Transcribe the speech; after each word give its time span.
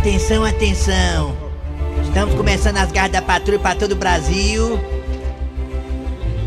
Atenção, 0.00 0.46
atenção. 0.46 1.36
Estamos 2.02 2.34
começando 2.34 2.78
as 2.78 2.90
garras 2.90 3.12
da 3.12 3.20
patrulha 3.20 3.58
para 3.58 3.78
todo 3.78 3.92
o 3.92 3.96
Brasil. 3.96 4.80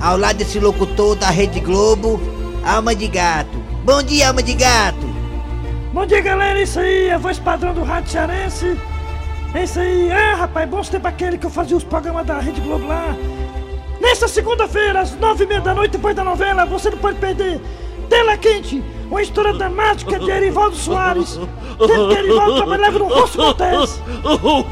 Ao 0.01 0.17
lado 0.17 0.37
desse 0.37 0.59
locutor 0.59 1.15
da 1.15 1.29
Rede 1.29 1.59
Globo, 1.59 2.19
Alma 2.65 2.95
de 2.95 3.07
Gato. 3.07 3.55
Bom 3.85 4.01
dia, 4.01 4.29
Alma 4.29 4.41
de 4.41 4.55
Gato. 4.55 5.05
Bom 5.93 6.03
dia, 6.03 6.19
galera. 6.19 6.59
Isso 6.63 6.79
aí, 6.79 7.11
a 7.11 7.19
voz 7.19 7.37
padrão 7.37 7.75
do 7.75 7.83
Rádio 7.83 8.09
Cearense. 8.09 8.75
É 9.53 9.63
isso 9.63 9.79
aí. 9.79 10.09
É, 10.09 10.33
rapaz, 10.33 10.67
bons 10.67 10.89
tempos 10.89 11.09
aquele 11.09 11.37
que 11.37 11.45
eu 11.45 11.51
fazia 11.51 11.77
os 11.77 11.83
programas 11.83 12.25
da 12.25 12.39
Rede 12.39 12.59
Globo 12.59 12.87
lá. 12.87 13.15
Nesta 14.01 14.27
segunda-feira, 14.27 15.01
às 15.01 15.15
nove 15.19 15.43
e 15.43 15.47
meia 15.47 15.61
da 15.61 15.75
noite, 15.75 15.91
depois 15.91 16.15
da 16.15 16.23
novela, 16.23 16.65
você 16.65 16.89
não 16.89 16.97
pode 16.97 17.19
perder 17.19 17.61
Tela 18.09 18.35
Quente, 18.35 18.83
uma 19.13 19.21
história 19.21 19.53
dramática 19.53 20.17
de 20.19 20.31
Erivaldo 20.31 20.75
Soares. 20.75 21.33
Tempo 21.77 22.07
que 22.09 22.15
Erivaldo 22.17 22.55
trabalhava 22.55 22.99
no 22.99 23.05
Rosso 23.07 23.37
Cortez. 23.37 24.01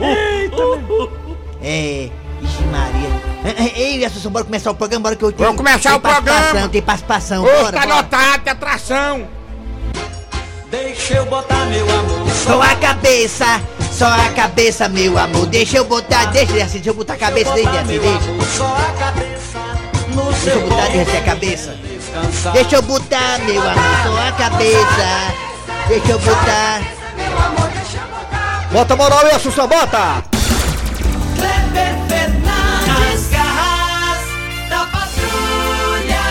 Eita, 0.01 0.55
meu. 0.87 1.11
É. 1.61 2.09
Ixi, 2.41 2.63
Maria. 2.71 3.71
Ei, 3.75 4.03
Assunção, 4.03 4.31
bora 4.31 4.43
começar 4.45 4.71
o 4.71 4.75
programa, 4.75 5.03
bora 5.03 5.15
que 5.15 5.23
eu 5.23 5.31
tenho. 5.31 5.47
Vamos 5.49 5.57
começar 5.61 5.89
tem 5.89 5.97
o 5.97 6.01
programa. 6.01 6.23
participação, 6.25 6.69
Tem 6.69 6.81
participação, 6.81 7.43
Ô, 7.43 7.45
bora, 7.45 7.71
tá 7.71 7.81
bora. 7.85 7.95
lotado 7.95 8.43
de 8.43 8.49
atração. 8.49 9.27
Deixa 10.71 11.15
eu 11.15 11.25
botar 11.25 11.65
meu 11.65 11.83
amor 11.83 12.29
Só 12.29 12.61
a 12.61 12.75
cabeça, 12.77 13.61
só 13.91 14.05
a 14.07 14.29
cabeça, 14.29 14.87
meu 14.89 15.17
amor. 15.17 15.45
Deixa 15.47 15.77
eu 15.77 15.85
botar, 15.85 16.25
deixa 16.31 16.63
assim, 16.63 16.73
deixa 16.77 16.89
eu 16.89 16.93
botar 16.93 17.13
a 17.13 17.17
cabeça 17.17 17.53
dele 17.53 17.67
assim, 17.67 17.99
deixa. 17.99 18.45
Só 18.57 18.65
a 18.65 18.91
cabeça 18.97 19.59
no 20.15 20.23
Deixa 20.23 20.39
seu 20.39 20.53
eu 20.61 20.69
botar 20.69 20.85
colo 20.87 20.97
descer 21.05 21.17
a 21.17 21.21
cabeça. 21.21 21.90
Descansar. 22.11 22.53
Deixa 22.53 22.75
eu 22.75 22.81
botar, 22.81 23.39
meu 23.39 23.61
amor, 23.61 23.75
só 24.03 24.27
a 24.27 24.31
cabeça. 24.33 25.33
Deixa 25.87 26.11
eu 26.11 26.19
botar. 26.19 26.81
Bota 28.71 28.95
moral 28.95 29.19
aí, 29.19 29.31
Assunção, 29.31 29.67
bota! 29.67 30.23
Kleber 31.35 31.95
Fernandes, 32.07 33.27
garras 33.29 34.21
da 34.69 34.85
patrulha. 34.85 36.21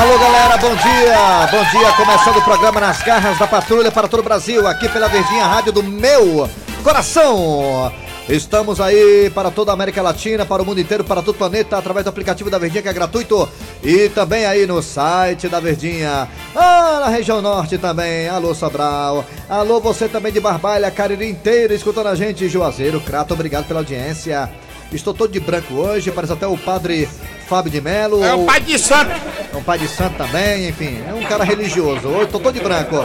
Alô, 0.00 0.18
galera, 0.18 0.56
bom 0.56 0.74
dia! 0.74 1.48
Bom 1.52 1.64
dia, 1.70 1.92
começando 1.92 2.36
o 2.38 2.42
programa 2.42 2.80
Nas 2.80 3.02
Garras 3.02 3.38
da 3.38 3.46
Patrulha 3.46 3.92
para 3.92 4.08
todo 4.08 4.20
o 4.20 4.24
Brasil, 4.24 4.66
aqui 4.66 4.88
pela 4.88 5.08
Verdinha 5.08 5.46
Rádio 5.46 5.72
do 5.72 5.82
meu 5.84 6.50
coração. 6.82 7.92
Estamos 8.28 8.80
aí 8.80 9.30
para 9.34 9.50
toda 9.50 9.72
a 9.72 9.74
América 9.74 10.00
Latina, 10.00 10.46
para 10.46 10.62
o 10.62 10.64
mundo 10.64 10.80
inteiro, 10.80 11.02
para 11.02 11.20
todo 11.20 11.34
o 11.34 11.38
planeta, 11.38 11.76
através 11.76 12.04
do 12.04 12.08
aplicativo 12.08 12.48
da 12.48 12.56
Verdinha, 12.56 12.80
que 12.80 12.88
é 12.88 12.92
gratuito, 12.92 13.48
e 13.82 14.08
também 14.10 14.46
aí 14.46 14.64
no 14.64 14.80
site 14.80 15.48
da 15.48 15.58
Verdinha. 15.58 16.28
Ah, 16.54 17.00
na 17.00 17.08
região 17.08 17.42
norte 17.42 17.78
também. 17.78 18.28
Alô, 18.28 18.54
Sobral. 18.54 19.24
Alô, 19.48 19.80
você 19.80 20.08
também 20.08 20.32
de 20.32 20.38
Barbalha, 20.38 20.90
Cariri 20.90 21.28
inteiro, 21.28 21.74
escutando 21.74 22.06
a 22.06 22.14
gente, 22.14 22.48
Juazeiro, 22.48 23.00
Crato, 23.00 23.34
obrigado 23.34 23.66
pela 23.66 23.80
audiência. 23.80 24.48
Estou 24.92 25.12
todo 25.12 25.32
de 25.32 25.40
branco 25.40 25.74
hoje, 25.74 26.12
parece 26.12 26.34
até 26.34 26.46
o 26.46 26.56
padre 26.56 27.08
Fábio 27.46 27.70
de 27.70 27.80
Melo. 27.80 28.24
É 28.24 28.34
ou- 28.34 28.44
pai 28.46 28.60
de 28.60 28.78
santo. 28.78 29.10
é 29.52 29.56
um 29.56 29.62
pai 29.62 29.78
de 29.78 29.88
santo 29.88 30.16
também, 30.16 30.68
enfim, 30.68 30.98
é 31.08 31.12
um 31.14 31.22
cara 31.24 31.44
religioso. 31.44 32.08
Hoje 32.08 32.28
tô 32.30 32.38
todo 32.40 32.54
de 32.54 32.60
branco. 32.60 33.04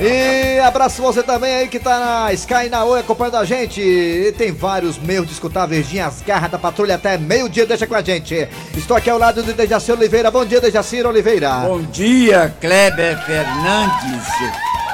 E 0.00 0.58
abraço 0.60 1.02
você 1.02 1.22
também 1.22 1.54
aí 1.56 1.68
que 1.68 1.78
tá 1.78 1.98
na 2.26 2.32
Sky 2.32 2.68
na 2.70 2.84
Oi 2.84 3.00
acompanhando 3.00 3.36
a 3.36 3.44
gente. 3.44 3.80
E 3.80 4.32
tem 4.32 4.50
vários 4.52 4.98
meios 4.98 5.26
de 5.26 5.32
escutar 5.32 5.64
a 5.64 5.66
Verdinha, 5.66 6.06
as 6.06 6.22
garras 6.22 6.50
da 6.50 6.58
patrulha 6.58 6.94
até 6.94 7.18
meio-dia, 7.18 7.66
deixa 7.66 7.86
com 7.86 7.94
a 7.94 8.02
gente. 8.02 8.48
Estou 8.76 8.96
aqui 8.96 9.10
ao 9.10 9.18
lado 9.18 9.42
do 9.42 9.52
Dejaci 9.52 9.92
Oliveira. 9.92 10.30
Bom 10.30 10.44
dia, 10.44 10.60
Dejaci 10.60 11.02
Oliveira. 11.02 11.50
Bom 11.60 11.82
dia, 11.82 12.54
Kleber 12.60 13.18
Fernandes, 13.26 14.26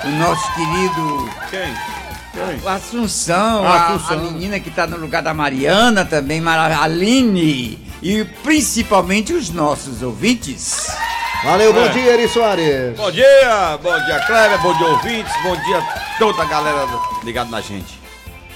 o 0.04 0.08
nosso 0.10 0.52
querido 0.54 1.30
Quem? 1.50 1.96
o 2.64 2.68
Assunção, 2.68 3.64
Ah, 3.66 3.70
a- 3.70 3.94
Assunção. 3.94 4.18
A, 4.18 4.20
menina 4.22 4.58
que 4.60 4.68
está 4.68 4.86
no 4.86 4.96
lugar 4.98 5.22
da 5.22 5.32
Mariana 5.32 6.04
também, 6.04 6.40
Mara- 6.40 6.82
Aline, 6.82 7.78
e 8.02 8.24
principalmente 8.42 9.32
os 9.32 9.50
nossos 9.50 10.02
ouvintes. 10.02 10.86
Valeu, 11.44 11.72
bom 11.72 11.84
É. 11.84 11.88
dia, 11.90 12.12
Eri 12.14 12.28
Soares. 12.28 12.96
Bom 12.96 13.10
dia, 13.10 13.78
bom 13.82 13.98
dia, 14.04 14.18
Kleber, 14.26 14.60
bom 14.62 14.74
dia, 14.76 14.86
ouvintes, 14.88 15.32
bom 15.42 15.56
dia 15.56 15.82
toda 16.18 16.42
a 16.42 16.46
galera 16.46 16.86
ligada 17.24 17.50
na 17.50 17.60
gente. 17.60 18.05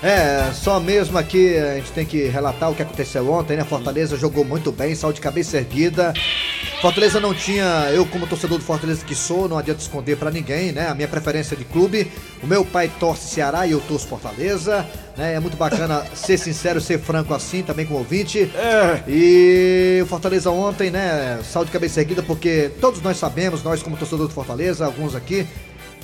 É, 0.02 0.50
só 0.54 0.80
mesmo 0.80 1.18
aqui 1.18 1.56
a 1.58 1.74
gente 1.74 1.92
tem 1.92 2.06
que 2.06 2.24
relatar 2.28 2.70
o 2.70 2.74
que 2.74 2.82
aconteceu 2.82 3.30
ontem, 3.30 3.56
né? 3.56 3.64
Fortaleza 3.64 4.16
jogou 4.16 4.44
muito 4.44 4.72
bem, 4.72 4.94
saiu 4.94 5.12
de 5.12 5.20
cabeça 5.20 5.58
erguida. 5.58 6.14
Fortaleza 6.80 7.20
não 7.20 7.34
tinha, 7.34 7.90
eu 7.92 8.06
como 8.06 8.26
torcedor 8.26 8.56
do 8.56 8.64
Fortaleza 8.64 9.04
que 9.04 9.14
sou, 9.14 9.46
não 9.46 9.58
adianta 9.58 9.82
esconder 9.82 10.16
pra 10.16 10.30
ninguém, 10.30 10.72
né? 10.72 10.88
A 10.88 10.94
minha 10.94 11.08
preferência 11.08 11.54
de 11.54 11.64
clube. 11.64 12.10
O 12.42 12.46
meu 12.46 12.64
pai 12.64 12.90
torce 12.98 13.28
Ceará 13.34 13.66
e 13.66 13.72
eu 13.72 13.80
torço 13.80 14.08
Fortaleza, 14.08 14.86
né? 15.18 15.34
É 15.34 15.40
muito 15.40 15.58
bacana 15.58 16.02
ser 16.14 16.38
sincero, 16.38 16.80
ser 16.80 16.98
franco 16.98 17.34
assim, 17.34 17.62
também 17.62 17.84
com 17.84 17.92
o 17.94 17.98
ouvinte. 17.98 18.50
É. 18.54 19.02
E 19.06 20.00
o 20.02 20.06
Fortaleza 20.06 20.50
ontem, 20.50 20.90
né, 20.90 21.40
saiu 21.44 21.66
de 21.66 21.70
cabeça 21.70 22.00
erguida 22.00 22.22
porque 22.22 22.70
todos 22.80 23.02
nós 23.02 23.18
sabemos, 23.18 23.62
nós 23.62 23.82
como 23.82 23.98
torcedor 23.98 24.28
do 24.28 24.32
Fortaleza, 24.32 24.86
alguns 24.86 25.14
aqui, 25.14 25.46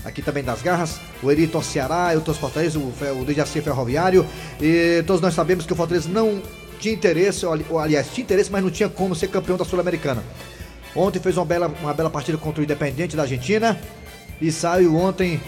aqui 0.07 0.23
também 0.23 0.43
das 0.43 0.63
garras, 0.63 1.01
o 1.23 1.31
Eri 1.31 1.47
torce 1.47 1.73
Ceará, 1.73 2.15
eu 2.15 2.21
torço 2.21 2.41
Fortaleza, 2.41 2.79
o, 2.79 2.83
o 2.83 3.27
é 3.29 3.45
Ferroviário, 3.45 4.25
e 4.61 5.03
todos 5.07 5.21
nós 5.21 5.35
sabemos 5.35 5.67
que 5.67 5.73
o 5.73 5.77
Fortaleza 5.77 6.09
não 6.09 6.41
tinha 6.79 6.95
interesse, 6.95 7.45
ou, 7.45 7.79
aliás, 7.79 8.09
tinha 8.13 8.23
interesse, 8.23 8.51
mas 8.51 8.63
não 8.63 8.71
tinha 8.71 8.89
como 8.89 9.15
ser 9.15 9.29
campeão 9.29 9.57
da 9.57 9.65
Sul-Americana. 9.65 10.23
Ontem 10.95 11.19
fez 11.19 11.37
uma 11.37 11.45
bela, 11.45 11.75
uma 11.83 11.93
bela 11.93 12.09
partida 12.09 12.39
contra 12.39 12.61
o 12.61 12.65
Independente 12.65 13.17
da 13.17 13.23
Argentina 13.23 13.79
e 14.41 14.51
saiu 14.53 14.97
ontem, 14.97 15.41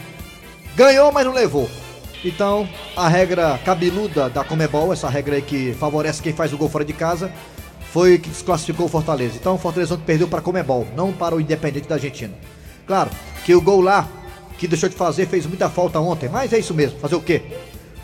ganhou, 0.76 1.12
mas 1.12 1.24
não 1.24 1.32
levou. 1.32 1.70
Então, 2.24 2.68
a 2.97 3.08
regra 3.08 3.58
cabeluda 3.64 4.28
da 4.28 4.42
Comebol, 4.42 4.92
essa 4.92 5.08
regra 5.08 5.36
aí 5.36 5.42
que 5.42 5.72
favorece 5.74 6.20
quem 6.20 6.32
faz 6.32 6.52
o 6.52 6.58
gol 6.58 6.68
fora 6.68 6.84
de 6.84 6.92
casa, 6.92 7.32
foi 7.92 8.18
que 8.18 8.28
desclassificou 8.28 8.86
o 8.86 8.88
Fortaleza. 8.88 9.36
Então, 9.36 9.54
o 9.54 9.58
Fortaleza 9.58 9.94
ontem 9.94 10.04
perdeu 10.04 10.26
para 10.26 10.41
a 10.41 10.42
Comebol, 10.42 10.86
não 10.97 11.12
para 11.12 11.36
o 11.36 11.41
Independente 11.41 11.88
da 11.88 11.94
Argentina. 11.94 12.34
Claro 12.86 13.10
que 13.44 13.54
o 13.54 13.60
gol 13.60 13.80
lá, 13.80 14.08
que 14.58 14.69
deixou 14.69 14.88
de 14.88 14.96
fazer, 14.96 15.26
fez 15.26 15.46
muita 15.46 15.70
falta 15.70 16.00
ontem, 16.00 16.28
mas 16.28 16.52
é 16.52 16.58
isso 16.58 16.74
mesmo, 16.74 16.98
fazer 16.98 17.14
o 17.14 17.20
quê? 17.20 17.42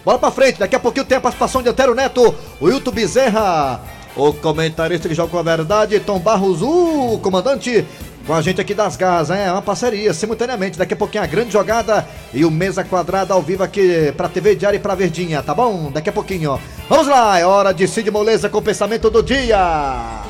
Bola 0.04 0.19
pra 0.19 0.31
frente, 0.31 0.59
daqui 0.59 0.76
a 0.76 0.81
pouquinho 0.81 1.04
tem 1.04 1.19
a 1.19 1.20
participação 1.20 1.62
de 1.62 1.69
Antero 1.69 1.94
Neto, 1.94 2.34
o 2.60 2.69
Hilton 2.69 2.91
Bezerra, 2.92 3.81
o 4.16 4.32
comentarista 4.34 5.09
que 5.09 5.14
joga 5.14 5.31
com 5.31 5.38
a 5.38 5.43
verdade, 5.43 5.98
Tom 5.98 6.19
Barros, 6.19 6.62
o 6.62 7.19
comandante, 7.22 7.84
com 8.26 8.34
a 8.34 8.41
gente 8.41 8.60
aqui 8.60 8.75
das 8.75 8.97
garras, 8.97 9.31
é 9.31 9.50
uma 9.50 9.62
parceria, 9.62 10.14
simultaneamente, 10.14 10.78
daqui 10.78 10.94
a 10.94 10.97
pouquinho 10.97 11.25
a 11.25 11.26
grande 11.26 11.50
jogada 11.50 12.06
e 12.32 12.44
o 12.44 12.50
Mesa 12.50 12.84
Quadrada 12.84 13.34
ao 13.34 13.43
vivo 13.43 13.62
aqui 13.62 14.12
pra 14.16 14.28
TV 14.28 14.54
Diário 14.54 14.76
e 14.76 14.81
pra 14.81 14.94
Verdinha, 14.94 15.43
tá 15.43 15.54
bom? 15.54 15.91
Daqui 15.91 16.10
a 16.10 16.12
pouquinho, 16.12 16.53
ó. 16.53 16.59
Vamos 16.88 17.09
lá, 17.09 17.38
é 17.38 17.44
hora 17.44 17.72
de 17.72 17.88
Cid 17.88 18.10
Moleza 18.10 18.48
com 18.48 18.59
o 18.59 18.62
pensamento 18.62 19.10
do 19.10 19.22
dia. 19.22 20.22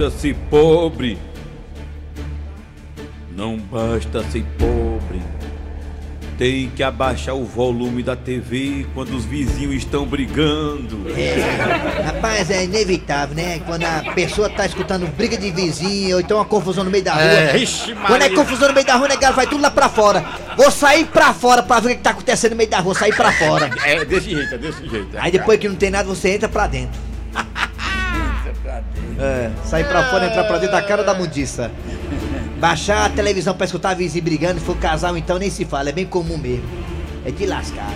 Basta 0.00 0.10
ser 0.18 0.34
pobre, 0.48 1.18
não 3.36 3.58
basta 3.58 4.24
ser 4.30 4.42
pobre. 4.58 5.20
Tem 6.38 6.70
que 6.70 6.82
abaixar 6.82 7.34
o 7.34 7.44
volume 7.44 8.02
da 8.02 8.16
TV 8.16 8.86
quando 8.94 9.14
os 9.14 9.26
vizinhos 9.26 9.74
estão 9.74 10.06
brigando. 10.06 11.04
É, 11.10 12.02
rapaz, 12.02 12.50
é 12.50 12.64
inevitável, 12.64 13.36
né? 13.36 13.58
Quando 13.66 13.84
a 13.84 14.10
pessoa 14.14 14.48
tá 14.48 14.64
escutando 14.64 15.06
briga 15.18 15.36
de 15.36 15.50
vizinho, 15.50 16.16
ou 16.16 16.20
então 16.22 16.38
uma 16.38 16.46
confusão 16.46 16.82
no 16.82 16.90
meio 16.90 17.04
da 17.04 17.12
rua. 17.12 17.22
É, 17.22 17.58
ixi, 17.58 17.94
Quando 18.06 18.22
é 18.22 18.30
confusão 18.30 18.68
no 18.68 18.74
meio 18.74 18.86
da 18.86 18.96
rua, 18.96 19.08
né, 19.08 19.18
cara? 19.18 19.34
Vai 19.34 19.46
tudo 19.46 19.60
lá 19.60 19.70
pra 19.70 19.90
fora. 19.90 20.24
Vou 20.56 20.70
sair 20.70 21.04
pra 21.04 21.34
fora 21.34 21.62
pra 21.62 21.78
ver 21.78 21.92
o 21.92 21.96
que 21.96 22.02
tá 22.02 22.10
acontecendo 22.10 22.52
no 22.52 22.56
meio 22.56 22.70
da 22.70 22.80
rua, 22.80 22.94
sair 22.94 23.14
pra 23.14 23.32
fora. 23.32 23.70
É 23.84 24.02
desse 24.02 24.30
jeito, 24.30 24.54
é 24.54 24.58
desse 24.58 24.88
jeito. 24.88 25.10
Aí 25.18 25.30
depois 25.30 25.60
que 25.60 25.68
não 25.68 25.76
tem 25.76 25.90
nada, 25.90 26.08
você 26.08 26.30
entra 26.30 26.48
pra 26.48 26.66
dentro. 26.66 27.09
É, 29.18 29.50
sair 29.64 29.84
pra 29.84 30.04
fora, 30.04 30.26
entrar 30.26 30.44
pra 30.44 30.58
dentro 30.58 30.72
da 30.72 30.82
cara 30.82 31.02
da 31.02 31.14
mundiça. 31.14 31.70
Baixar 32.58 33.06
a 33.06 33.08
televisão 33.08 33.54
pra 33.54 33.64
escutar 33.64 33.94
vizinho 33.94 34.24
brigando, 34.24 34.60
se 34.60 34.66
for 34.66 34.76
casal 34.76 35.16
então 35.16 35.38
nem 35.38 35.50
se 35.50 35.64
fala, 35.64 35.88
é 35.88 35.92
bem 35.92 36.06
comum 36.06 36.36
mesmo. 36.36 36.64
É 37.24 37.30
de 37.30 37.46
lascar. 37.46 37.92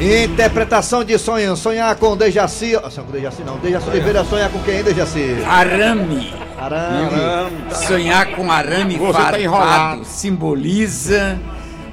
Interpretação 0.00 1.02
de 1.02 1.18
sonho, 1.18 1.56
sonhar 1.56 1.94
com 1.96 2.16
Dejaci. 2.16 2.76
Ah, 2.76 2.88
sonhar 2.88 3.06
com 3.06 3.12
Dejaci 3.12 3.42
não, 3.42 3.58
Dejaci 3.58 3.88
Oliveira 3.88 4.24
sonhar 4.24 4.48
com 4.50 4.60
quem, 4.60 4.82
Dejaci? 4.82 5.38
Arame. 5.46 6.32
Caramba. 6.56 7.50
Sonhar 7.86 8.26
com 8.32 8.50
arame 8.50 8.96
Você 8.96 9.12
tá 9.12 9.18
farpado 9.18 9.42
enrolado. 9.42 10.04
simboliza 10.04 11.38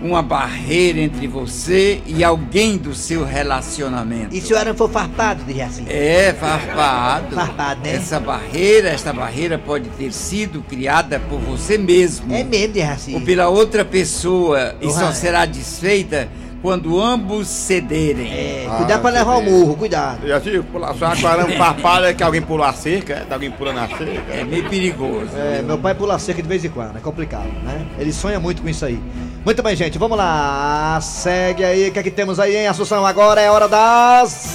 uma 0.05 0.21
barreira 0.21 0.99
entre 0.99 1.27
você 1.27 2.01
e 2.05 2.23
alguém 2.23 2.77
do 2.77 2.93
seu 2.93 3.25
relacionamento. 3.25 4.35
E 4.35 4.39
se 4.41 4.53
o 4.53 4.57
arame 4.57 4.77
for 4.77 4.89
farpado, 4.89 5.43
Dejaci? 5.43 5.83
É, 5.89 6.33
farpado. 6.39 7.35
Farpado, 7.35 7.81
né? 7.81 7.95
Essa 7.95 8.19
barreira, 8.19 8.89
esta 8.89 9.11
barreira 9.11 9.57
pode 9.57 9.89
ter 9.89 10.11
sido 10.13 10.61
criada 10.61 11.19
por 11.19 11.39
você 11.39 11.77
mesmo. 11.77 12.33
É 12.33 12.43
mesmo, 12.43 12.73
Dejaci. 12.73 13.13
Ou 13.15 13.21
pela 13.21 13.47
outra 13.49 13.83
pessoa 13.83 14.75
e 14.81 14.89
só 14.91 15.11
será 15.11 15.45
desfeita 15.45 16.27
quando 16.61 16.99
ambos 16.99 17.47
cederem. 17.47 18.31
É, 18.31 18.67
Ah, 18.67 18.77
cuidado 18.77 19.01
pra 19.01 19.11
levar 19.11 19.35
o 19.37 19.41
vê. 19.43 19.49
murro, 19.51 19.75
cuidado. 19.75 20.27
E 20.27 20.31
assim, 20.31 20.61
pular 20.63 20.95
só 20.95 21.05
aquarão 21.07 21.47
farpalha 21.49 22.11
que 22.13 22.23
alguém 22.23 22.41
pula 22.41 22.69
a 22.69 22.73
cerca, 22.73 23.13
é? 23.13 23.19
Tá 23.19 23.35
alguém 23.35 23.51
pulando 23.51 23.79
a 23.79 23.87
cerca. 23.87 24.33
É 24.33 24.43
meio 24.43 24.67
perigoso. 24.67 25.29
É, 25.37 25.61
meu 25.61 25.77
pai 25.77 25.93
pula 25.93 26.17
cerca 26.17 26.41
de 26.41 26.47
vez 26.47 26.65
em 26.65 26.69
quando, 26.69 26.97
é 26.97 26.99
complicado, 26.99 27.51
né? 27.63 27.85
Ele 27.99 28.11
sonha 28.11 28.39
muito 28.39 28.63
com 28.63 28.69
isso 28.69 28.83
aí. 28.83 28.99
Muito 29.45 29.61
bem, 29.61 29.75
gente, 29.75 29.99
vamos 29.99 30.17
lá. 30.17 30.99
Segue 30.99 31.63
aí, 31.63 31.89
o 31.89 31.91
que 31.91 31.99
é 31.99 32.03
que 32.03 32.09
temos 32.09 32.39
aí, 32.39 32.57
hein, 32.57 32.67
Assunção? 32.67 33.05
Agora 33.05 33.39
é 33.39 33.51
hora 33.51 33.67
das. 33.67 34.47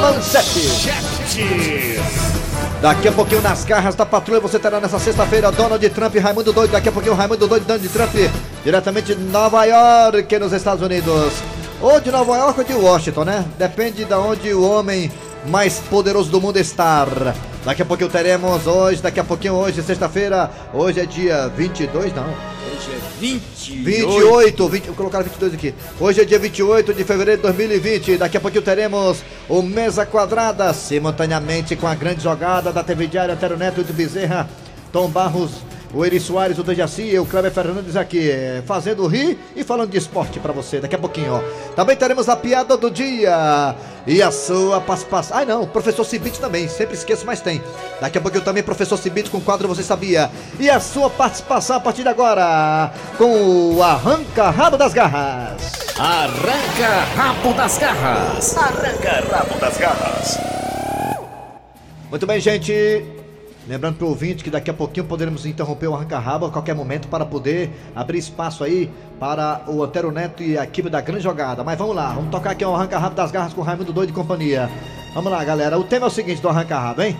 Manchetes. 0.00 0.86
Daqui 2.80 3.08
a 3.08 3.12
pouquinho 3.12 3.42
nas 3.42 3.64
garras 3.64 3.96
da 3.96 4.06
patrulha 4.06 4.38
você 4.38 4.56
terá 4.56 4.78
nessa 4.78 5.00
sexta-feira 5.00 5.50
Donald 5.50 5.90
Trump 5.90 6.14
e 6.14 6.20
Raimundo 6.20 6.52
Doido. 6.52 6.70
Daqui 6.70 6.88
a 6.88 6.92
pouquinho 6.92 7.16
Raimundo 7.16 7.48
Doido 7.48 7.64
e 7.64 7.66
Donald 7.66 7.88
Trump 7.88 8.14
diretamente 8.62 9.16
de 9.16 9.20
Nova 9.20 9.64
York, 9.64 10.38
nos 10.38 10.52
Estados 10.52 10.84
Unidos. 10.84 11.32
Ou 11.82 12.00
de 12.00 12.12
Nova 12.12 12.36
York 12.36 12.60
ou 12.60 12.64
de 12.64 12.74
Washington, 12.74 13.24
né? 13.24 13.44
Depende 13.58 14.04
de 14.04 14.14
onde 14.14 14.54
o 14.54 14.62
homem 14.62 15.10
mais 15.48 15.80
poderoso 15.80 16.30
do 16.30 16.40
mundo 16.40 16.56
está. 16.56 17.04
Daqui 17.64 17.82
a 17.82 17.84
pouquinho 17.84 18.10
teremos 18.10 18.64
hoje, 18.64 19.02
daqui 19.02 19.18
a 19.18 19.24
pouquinho 19.24 19.54
hoje, 19.54 19.82
sexta-feira. 19.82 20.48
Hoje 20.72 21.00
é 21.00 21.04
dia 21.04 21.48
22, 21.48 22.14
não. 22.14 22.57
Hoje 23.18 23.34
é 23.34 23.38
28. 23.38 23.84
28, 23.84 24.68
20, 24.68 24.86
colocaram 24.92 25.24
22 25.24 25.54
aqui. 25.54 25.74
Hoje 25.98 26.20
é 26.20 26.24
dia 26.24 26.38
28 26.38 26.94
de 26.94 27.04
fevereiro 27.04 27.40
de 27.40 27.42
2020. 27.42 28.16
Daqui 28.16 28.36
a 28.36 28.40
pouquinho 28.40 28.62
teremos 28.62 29.22
o 29.48 29.60
Mesa 29.60 30.06
Quadrada, 30.06 30.72
simultaneamente 30.72 31.74
com 31.74 31.88
a 31.88 31.94
grande 31.94 32.22
jogada 32.22 32.72
da 32.72 32.84
TV 32.84 33.08
Diário 33.08 33.34
Antero 33.34 33.56
Neto 33.56 33.82
de 33.82 33.92
Bezerra, 33.92 34.48
Tom 34.92 35.08
Barros, 35.08 35.50
o 35.92 36.04
Eri 36.04 36.20
Soares, 36.20 36.58
o 36.58 36.62
Dejaci 36.62 37.02
e 37.02 37.18
o 37.18 37.24
Cleber 37.24 37.50
Fernandes 37.50 37.96
aqui, 37.96 38.30
eh, 38.30 38.62
fazendo 38.66 39.06
rir 39.06 39.38
e 39.56 39.64
falando 39.64 39.90
de 39.90 39.98
esporte 39.98 40.38
pra 40.38 40.52
você. 40.52 40.80
Daqui 40.80 40.94
a 40.94 40.98
pouquinho, 40.98 41.34
ó. 41.34 41.74
Também 41.74 41.96
teremos 41.96 42.28
a 42.28 42.36
piada 42.36 42.76
do 42.76 42.90
dia 42.90 43.74
e 44.06 44.22
a 44.22 44.30
sua 44.30 44.80
participação. 44.80 45.36
Ai 45.36 45.44
não, 45.44 45.62
o 45.62 45.66
professor 45.66 46.04
Cibite 46.04 46.40
também, 46.40 46.68
sempre 46.68 46.94
esqueço, 46.94 47.24
mas 47.24 47.40
tem. 47.40 47.62
Daqui 48.00 48.18
a 48.18 48.20
pouquinho 48.20 48.44
também, 48.44 48.62
professor 48.62 48.98
Cibite 48.98 49.30
com 49.30 49.38
o 49.38 49.42
quadro 49.42 49.68
Você 49.68 49.82
Sabia. 49.82 50.30
E 50.60 50.68
a 50.68 50.80
sua 50.80 51.08
participação 51.08 51.76
a 51.76 51.80
partir 51.80 52.02
de 52.02 52.08
agora 52.08 52.92
com 53.16 53.74
o 53.74 53.82
Arranca 53.82 54.50
Rabo 54.50 54.76
das 54.76 54.92
Garras. 54.92 55.88
Arranca 55.98 56.88
rabo 57.16 57.52
das 57.54 57.76
garras. 57.76 58.56
Arranca 58.56 59.36
rabo 59.36 59.58
das 59.58 59.76
garras. 59.76 60.38
Muito 62.08 62.24
bem, 62.24 62.38
gente. 62.38 63.17
Lembrando 63.68 63.96
para 63.96 64.06
o 64.06 64.08
ouvinte 64.08 64.42
que 64.42 64.48
daqui 64.48 64.70
a 64.70 64.74
pouquinho 64.74 65.04
poderemos 65.04 65.44
interromper 65.44 65.88
o 65.88 65.94
arranca-rabo 65.94 66.46
a 66.46 66.50
qualquer 66.50 66.74
momento 66.74 67.06
para 67.06 67.26
poder 67.26 67.70
abrir 67.94 68.16
espaço 68.16 68.64
aí 68.64 68.90
para 69.20 69.60
o 69.68 69.82
Antero 69.84 70.10
Neto 70.10 70.42
e 70.42 70.56
a 70.56 70.64
equipe 70.64 70.88
da 70.88 71.02
grande 71.02 71.22
jogada. 71.22 71.62
Mas 71.62 71.76
vamos 71.78 71.94
lá, 71.94 72.14
vamos 72.14 72.30
tocar 72.30 72.52
aqui 72.52 72.64
o 72.64 72.74
arranca-rabo 72.74 73.14
das 73.14 73.30
garras 73.30 73.52
com 73.52 73.60
o 73.60 73.64
Raimundo 73.64 73.92
Doido 73.92 74.08
e 74.08 74.12
companhia. 74.14 74.70
Vamos 75.12 75.30
lá, 75.30 75.44
galera. 75.44 75.78
O 75.78 75.84
tema 75.84 76.06
é 76.06 76.08
o 76.08 76.10
seguinte 76.10 76.40
do 76.40 76.48
arranca-rabo, 76.48 77.02
hein? 77.02 77.14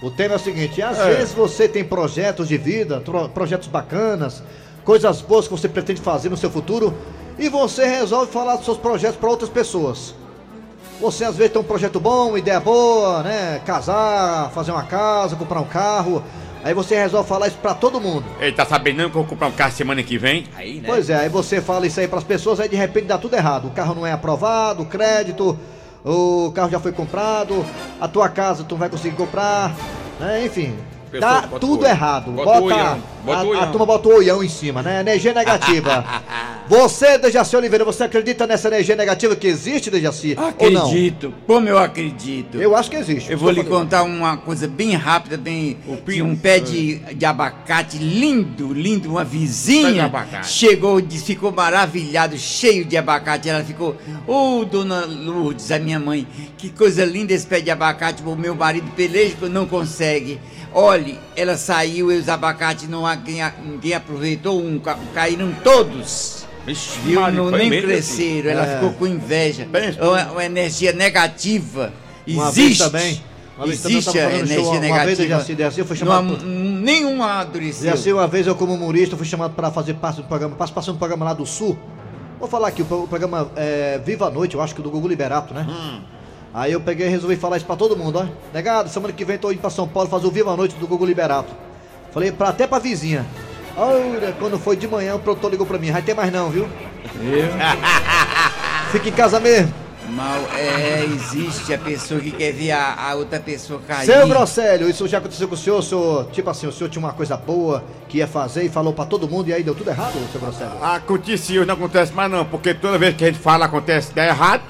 O 0.00 0.08
tema 0.08 0.34
é 0.34 0.36
o 0.36 0.40
seguinte: 0.40 0.80
às 0.80 1.00
É. 1.00 1.16
vezes 1.16 1.34
você 1.34 1.66
tem 1.66 1.82
projetos 1.82 2.46
de 2.46 2.56
vida, 2.56 3.02
projetos 3.34 3.66
bacanas, 3.66 4.40
coisas 4.84 5.20
boas 5.20 5.48
que 5.48 5.52
você 5.52 5.68
pretende 5.68 6.00
fazer 6.00 6.28
no 6.28 6.36
seu 6.36 6.48
futuro 6.48 6.94
e 7.36 7.48
você 7.48 7.84
resolve 7.84 8.30
falar 8.30 8.54
dos 8.54 8.64
seus 8.64 8.78
projetos 8.78 9.16
para 9.16 9.28
outras 9.28 9.50
pessoas. 9.50 10.14
Você 11.00 11.24
às 11.24 11.36
vezes 11.36 11.52
tem 11.52 11.60
um 11.60 11.64
projeto 11.64 12.00
bom, 12.00 12.30
uma 12.30 12.38
ideia 12.38 12.58
boa, 12.58 13.22
né? 13.22 13.60
Casar, 13.64 14.50
fazer 14.50 14.72
uma 14.72 14.82
casa, 14.82 15.36
comprar 15.36 15.60
um 15.60 15.64
carro. 15.64 16.22
Aí 16.64 16.74
você 16.74 16.96
resolve 16.96 17.28
falar 17.28 17.46
isso 17.46 17.56
pra 17.58 17.72
todo 17.72 18.00
mundo. 18.00 18.24
Ei, 18.40 18.50
tá 18.50 18.66
sabendo 18.66 18.96
não 19.02 19.10
que 19.10 19.16
eu 19.16 19.20
vou 19.22 19.24
comprar 19.30 19.46
um 19.46 19.52
carro 19.52 19.72
semana 19.72 20.02
que 20.02 20.18
vem? 20.18 20.46
Aí, 20.56 20.80
né? 20.80 20.82
Pois 20.86 21.08
é, 21.08 21.16
aí 21.16 21.28
você 21.28 21.60
fala 21.60 21.86
isso 21.86 22.00
aí 22.00 22.08
pras 22.08 22.24
pessoas, 22.24 22.58
aí 22.58 22.68
de 22.68 22.74
repente 22.76 23.06
dá 23.06 23.16
tudo 23.16 23.34
errado. 23.36 23.68
O 23.68 23.70
carro 23.70 23.94
não 23.94 24.04
é 24.04 24.10
aprovado, 24.10 24.82
o 24.82 24.86
crédito, 24.86 25.56
o 26.04 26.50
carro 26.52 26.68
já 26.68 26.80
foi 26.80 26.90
comprado, 26.90 27.64
a 28.00 28.08
tua 28.08 28.28
casa 28.28 28.64
tu 28.64 28.72
não 28.72 28.80
vai 28.80 28.88
conseguir 28.88 29.16
comprar, 29.16 29.72
né? 30.18 30.44
Enfim. 30.44 30.74
Pessoa, 31.10 31.40
Dá 31.40 31.48
tudo 31.58 31.80
olho. 31.84 31.86
errado. 31.86 32.30
Bota 32.32 32.60
bota 32.60 32.98
a, 33.32 33.42
o 33.44 33.52
a 33.58 33.66
turma 33.66 33.86
bota 33.86 34.08
o 34.08 34.14
olhão 34.14 34.42
em 34.42 34.48
cima, 34.48 34.82
né? 34.82 35.00
Energia 35.00 35.32
negativa. 35.32 36.04
você, 36.68 37.18
Dejaci 37.18 37.56
Oliveira, 37.56 37.84
você 37.84 38.04
acredita 38.04 38.46
nessa 38.46 38.68
energia 38.68 38.96
negativa 38.96 39.34
que 39.36 39.46
existe, 39.46 39.90
Dejaci? 39.90 40.36
Acredito. 40.36 41.32
Como 41.46 41.68
eu 41.68 41.78
acredito. 41.78 42.60
Eu 42.60 42.76
acho 42.76 42.90
que 42.90 42.96
existe. 42.96 43.30
Eu 43.30 43.38
vou 43.38 43.50
lhe 43.50 43.62
falando. 43.62 43.82
contar 43.82 44.02
uma 44.02 44.36
coisa 44.36 44.66
bem 44.66 44.94
rápida, 44.94 45.36
bem. 45.36 45.78
O 45.86 45.96
de 46.10 46.22
um 46.22 46.36
pé 46.36 46.58
de, 46.58 46.96
de 47.14 47.24
abacate 47.24 47.98
lindo, 47.98 48.72
lindo. 48.72 49.10
Uma 49.10 49.24
vizinha 49.24 49.86
Pé 49.86 49.92
de 49.92 50.00
abacate. 50.00 50.48
chegou, 50.50 51.00
disse, 51.00 51.24
ficou 51.24 51.52
maravilhado, 51.52 52.36
cheio 52.36 52.84
de 52.84 52.96
abacate. 52.96 53.48
Ela 53.48 53.64
ficou, 53.64 53.96
ô 54.26 54.64
dona 54.64 55.04
Lourdes, 55.04 55.70
a 55.70 55.78
minha 55.78 55.98
mãe, 55.98 56.26
que 56.56 56.70
coisa 56.70 57.04
linda 57.04 57.32
esse 57.32 57.46
pé 57.46 57.60
de 57.60 57.70
abacate. 57.70 58.22
O 58.24 58.36
meu 58.36 58.54
marido 58.54 58.90
peleja 58.96 59.36
não 59.48 59.66
consegue. 59.66 60.40
Olhe, 60.72 61.18
ela 61.34 61.56
saiu 61.56 62.12
e 62.12 62.18
os 62.18 62.28
abacates 62.28 62.88
não 62.88 63.06
ninguém, 63.18 63.42
ninguém 63.64 63.94
aproveitou 63.94 64.60
um, 64.60 64.78
ca- 64.78 64.98
caíram 65.14 65.52
todos. 65.64 66.46
Vixe, 66.66 66.98
Viu? 67.00 67.20
Maria, 67.20 67.38
Não, 67.40 67.50
nem 67.50 67.70
mesmo 67.70 67.86
cresceram, 67.88 68.50
ela 68.50 68.66
É. 68.66 68.74
ficou 68.74 68.92
com 68.92 69.06
inveja. 69.06 69.66
Uma, 70.00 70.32
uma 70.32 70.44
energia 70.44 70.92
negativa. 70.92 71.92
Uma 72.26 72.48
Existe. 72.48 72.60
vez 72.60 72.78
também. 72.78 73.22
Uma 73.56 73.66
vez 73.66 73.84
Existe 73.84 74.18
a 74.18 74.24
energia 74.30 74.56
show, 74.56 74.64
uma 74.66 74.70
vez 74.72 74.82
negativa. 75.18 75.22
eu 75.64 75.70
já 75.70 75.80
eu 75.80 75.86
fui 75.86 75.96
chamado. 75.96 76.38
E 77.82 77.88
assim, 77.88 78.12
uma 78.12 78.26
vez 78.28 78.46
eu 78.46 78.54
como 78.54 78.74
humorista 78.74 79.16
fui 79.16 79.26
chamado 79.26 79.54
para 79.54 79.70
fazer 79.70 79.94
parte 79.94 80.16
do 80.16 80.24
programa, 80.24 80.54
participação 80.54 80.94
do 80.94 80.98
programa 80.98 81.24
lá 81.24 81.32
do 81.32 81.44
Sul. 81.46 81.76
Vou 82.38 82.48
falar 82.48 82.68
aqui, 82.68 82.82
o 82.82 82.84
pro- 82.84 83.02
o 83.04 83.08
programa 83.08 83.50
é, 83.56 83.98
Viva 84.04 84.26
a 84.26 84.30
Noite, 84.30 84.54
eu 84.54 84.60
acho 84.62 84.74
que 84.74 84.80
do 84.82 84.90
Gugu 84.90 85.08
Liberato, 85.08 85.52
né? 85.52 85.66
Aí 86.54 86.72
eu 86.72 86.80
peguei 86.80 87.06
e 87.06 87.10
resolvi 87.10 87.34
falar 87.36 87.56
isso 87.56 87.66
pra 87.66 87.74
todo 87.76 87.96
mundo, 87.96 88.18
ó. 88.20 88.26
Negado, 88.54 88.88
semana 88.88 89.12
que 89.12 89.24
vem 89.24 89.36
tô 89.38 89.50
indo 89.50 89.60
pra 89.60 89.70
São 89.70 89.88
Paulo 89.88 90.08
fazer 90.08 90.26
o 90.26 90.30
Viva 90.30 90.52
a 90.52 90.56
Noite 90.56 90.76
do 90.76 90.86
Gugu 90.86 91.04
Liberato. 91.04 91.52
Falei 92.12 92.32
pra, 92.32 92.48
até 92.48 92.66
pra 92.66 92.78
vizinha. 92.78 93.26
Olha, 93.76 94.34
quando 94.38 94.58
foi 94.58 94.76
de 94.76 94.88
manhã 94.88 95.14
o 95.14 95.18
produtor 95.20 95.50
ligou 95.50 95.66
pra 95.66 95.78
mim, 95.78 95.92
vai 95.92 96.02
ter 96.02 96.14
mais 96.14 96.32
não, 96.32 96.50
viu? 96.50 96.68
Fica 98.90 99.08
em 99.08 99.12
casa 99.12 99.38
mesmo. 99.38 99.72
Mal, 100.08 100.40
é, 100.56 101.04
existe 101.04 101.74
a 101.74 101.78
pessoa 101.78 102.18
que 102.18 102.30
quer 102.30 102.50
ver 102.52 102.70
a, 102.70 102.94
a 102.94 103.14
outra 103.14 103.38
pessoa 103.38 103.78
cair. 103.86 104.06
Seu 104.06 104.26
Grosselho, 104.26 104.88
isso 104.88 105.06
já 105.06 105.18
aconteceu 105.18 105.46
com 105.46 105.54
o 105.54 105.58
senhor, 105.58 105.78
o 105.78 105.82
senhor, 105.82 106.26
tipo 106.32 106.48
assim, 106.48 106.66
o 106.66 106.72
senhor 106.72 106.88
tinha 106.88 107.04
uma 107.04 107.12
coisa 107.12 107.36
boa 107.36 107.84
que 108.08 108.18
ia 108.18 108.26
fazer 108.26 108.64
e 108.64 108.70
falou 108.70 108.94
pra 108.94 109.04
todo 109.04 109.28
mundo 109.28 109.48
e 109.48 109.52
aí 109.52 109.62
deu 109.62 109.74
tudo 109.74 109.90
errado, 109.90 110.14
seu 110.32 110.40
Grosselho? 110.40 110.82
Acontecia, 110.82 111.60
hoje 111.60 111.66
não 111.66 111.74
acontece 111.74 112.12
mais 112.14 112.30
não, 112.30 112.44
porque 112.44 112.72
toda 112.72 112.96
vez 112.96 113.14
que 113.14 113.24
a 113.24 113.26
gente 113.26 113.38
fala 113.38 113.66
acontece 113.66 114.12
dá 114.14 114.26
errado. 114.26 114.62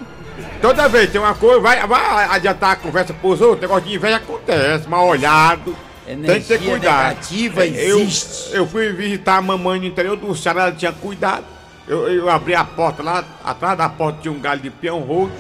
Toda 0.61 0.89
vez 0.89 1.11
tem 1.11 1.21
uma 1.21 1.35
coisa, 1.35 1.61
vai, 1.61 1.87
vai 1.87 2.25
adiantar 2.31 2.73
a 2.73 2.77
conversa 2.77 3.15
pros 3.15 3.41
outros, 3.41 3.61
negócio 3.61 3.85
de 3.85 3.95
inveja 3.95 4.17
acontece, 4.17 4.89
mal 4.89 5.07
olhado. 5.07 5.75
Tem 6.17 6.41
que 6.41 6.49
ter 6.49 6.59
cuidado. 6.59 7.09
negativa 7.09 7.67
eu, 7.67 8.01
existe. 8.01 8.55
eu 8.55 8.67
fui 8.67 8.93
visitar 8.93 9.37
a 9.37 9.43
mamãe 9.43 9.79
no 9.79 9.87
interior 9.87 10.17
do 10.17 10.35
Ceará, 10.35 10.63
ela 10.63 10.73
tinha 10.73 10.93
cuidado. 10.93 11.45
Eu, 11.87 12.09
eu 12.09 12.29
abri 12.29 12.55
a 12.55 12.65
porta 12.65 13.03
lá, 13.03 13.25
atrás 13.45 13.77
da 13.77 13.89
porta 13.89 14.21
tinha 14.23 14.33
um 14.33 14.41
galho 14.41 14.61
de 14.61 14.71
peão 14.71 15.01
roxo. 15.01 15.35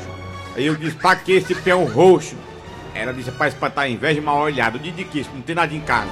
Aí 0.56 0.66
eu 0.66 0.75
disse, 0.75 0.96
pra 0.96 1.14
que 1.14 1.32
esse 1.32 1.54
peão 1.54 1.84
roxo? 1.84 2.37
Ela 2.94 3.12
disse, 3.12 3.30
pra 3.30 3.48
espantar 3.48 3.84
a 3.84 3.88
inveja 3.88 4.18
e 4.18 4.22
mal 4.22 4.38
olhado. 4.38 4.76
Eu 4.78 4.82
disse 4.82 5.04
que 5.04 5.20
isso, 5.20 5.30
não 5.32 5.42
tem 5.42 5.54
nada 5.54 5.75
em 5.75 5.80
casa. 5.80 6.10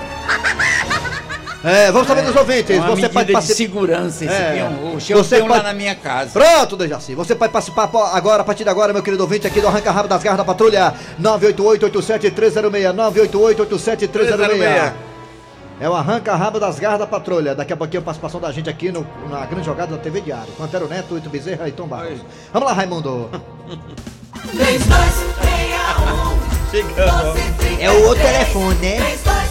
É, 1.68 1.90
vamos 1.90 2.06
saber 2.06 2.22
dos 2.22 2.36
ouvintes. 2.36 2.76
É 2.76 2.80
uma 2.80 2.90
Você 2.94 3.08
pode 3.08 3.26
de 3.26 3.32
participar. 3.32 3.56
segurança 3.56 4.24
esse 4.24 4.32
É. 4.32 4.68
roxo. 4.82 5.12
Eu 5.12 5.18
Você 5.24 5.38
pode- 5.40 5.48
lá 5.50 5.62
na 5.64 5.72
minha 5.72 5.96
casa. 5.96 6.30
Pronto, 6.32 6.76
Dejaci. 6.76 7.14
Você 7.16 7.34
pode 7.34 7.52
participar 7.52 7.90
agora, 8.12 8.42
a 8.42 8.44
partir 8.44 8.62
de 8.62 8.70
agora, 8.70 8.92
meu 8.92 9.02
querido 9.02 9.22
ouvinte, 9.24 9.48
aqui 9.48 9.60
do 9.60 9.66
Arranca 9.66 9.90
Rabo 9.90 10.06
das 10.06 10.22
Garras 10.22 10.38
da 10.38 10.44
Patrulha. 10.44 10.94
988-87306. 11.18 12.92
988-87306. 12.94 14.92
É 15.80 15.88
o 15.90 15.94
Arranca 15.94 16.34
Rabo 16.36 16.60
das 16.60 16.78
Garras 16.78 17.00
da 17.00 17.06
Patrulha. 17.06 17.54
Daqui 17.54 17.72
a 17.72 17.76
pouquinho 17.76 18.00
a 18.00 18.04
participação 18.04 18.40
da 18.40 18.52
gente 18.52 18.70
aqui 18.70 18.92
no- 18.92 19.04
na 19.28 19.44
grande 19.44 19.66
jogada 19.66 19.90
da 19.96 19.98
TV 20.00 20.20
Diário. 20.20 20.52
Com 20.56 20.62
Antero 20.62 20.86
Neto, 20.88 21.14
Oito 21.14 21.28
Bezerra 21.28 21.68
e 21.68 21.72
Tom 21.72 21.86
Barros. 21.88 22.20
Vamos 22.52 22.68
lá, 22.68 22.74
Raimundo. 22.74 23.28
3261 24.56 26.46
É 27.80 27.90
o 27.90 28.04
outro 28.06 28.22
telefone, 28.22 28.74
né? 28.76 28.96
3261 28.96 29.45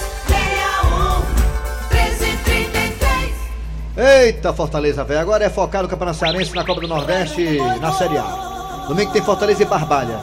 Eita, 3.98 4.52
Fortaleza, 4.54 5.04
velho. 5.04 5.20
Agora 5.22 5.46
é 5.46 5.50
focar 5.50 5.82
no 5.84 5.88
Campeonato 5.88 6.18
Cearense 6.20 6.54
na 6.54 6.66
Copa 6.66 6.82
do 6.82 6.88
Nordeste 6.88 7.58
na 7.80 7.92
Série 7.94 8.18
A. 8.18 8.86
Domingo 8.88 9.12
tem 9.12 9.22
Fortaleza 9.22 9.64
e 9.64 9.66
Barbalha. 9.66 10.18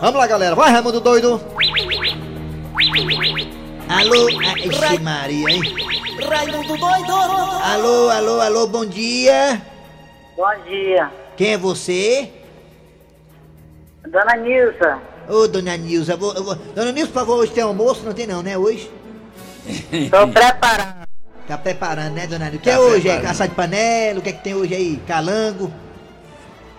Vamos 0.00 0.16
lá, 0.18 0.26
galera. 0.26 0.54
Vai, 0.54 0.70
Raimundo 0.70 1.00
doido. 1.00 1.40
Alô, 3.88 4.28
ah, 4.28 4.58
ixi 4.58 4.98
Maria, 5.02 5.50
hein? 5.50 5.60
Raimundo 6.28 6.76
doido 6.76 7.12
Alô, 7.12 8.08
alô, 8.10 8.40
alô, 8.40 8.66
bom 8.66 8.86
dia. 8.86 9.60
Bom 10.36 10.54
dia. 10.66 11.10
Quem 11.36 11.52
é 11.52 11.58
você? 11.58 12.30
Dona 14.08 14.36
Nilza. 14.36 14.98
Ô, 15.28 15.46
dona 15.46 15.76
Nilza, 15.76 16.16
vou, 16.16 16.34
vou- 16.42 16.54
dona 16.54 16.92
Nilza, 16.92 17.08
por 17.12 17.18
favor, 17.20 17.38
hoje 17.38 17.52
tem 17.52 17.62
almoço? 17.62 18.02
Não 18.04 18.12
tem 18.12 18.26
não, 18.26 18.42
né, 18.42 18.56
hoje? 18.56 18.90
Tô 20.10 20.26
preparando. 20.28 21.03
Tá 21.46 21.58
preparando, 21.58 22.14
né, 22.14 22.26
dona 22.26 22.46
Nilza? 22.46 22.58
O 22.58 22.60
que 22.60 22.70
é 22.70 22.78
hoje? 22.78 23.08
É 23.08 23.20
caçar 23.20 23.48
de 23.48 23.54
panela? 23.54 24.18
O 24.18 24.22
que 24.22 24.30
é 24.30 24.32
que 24.32 24.42
tem 24.42 24.54
hoje 24.54 24.74
aí? 24.74 25.02
Calango? 25.06 25.70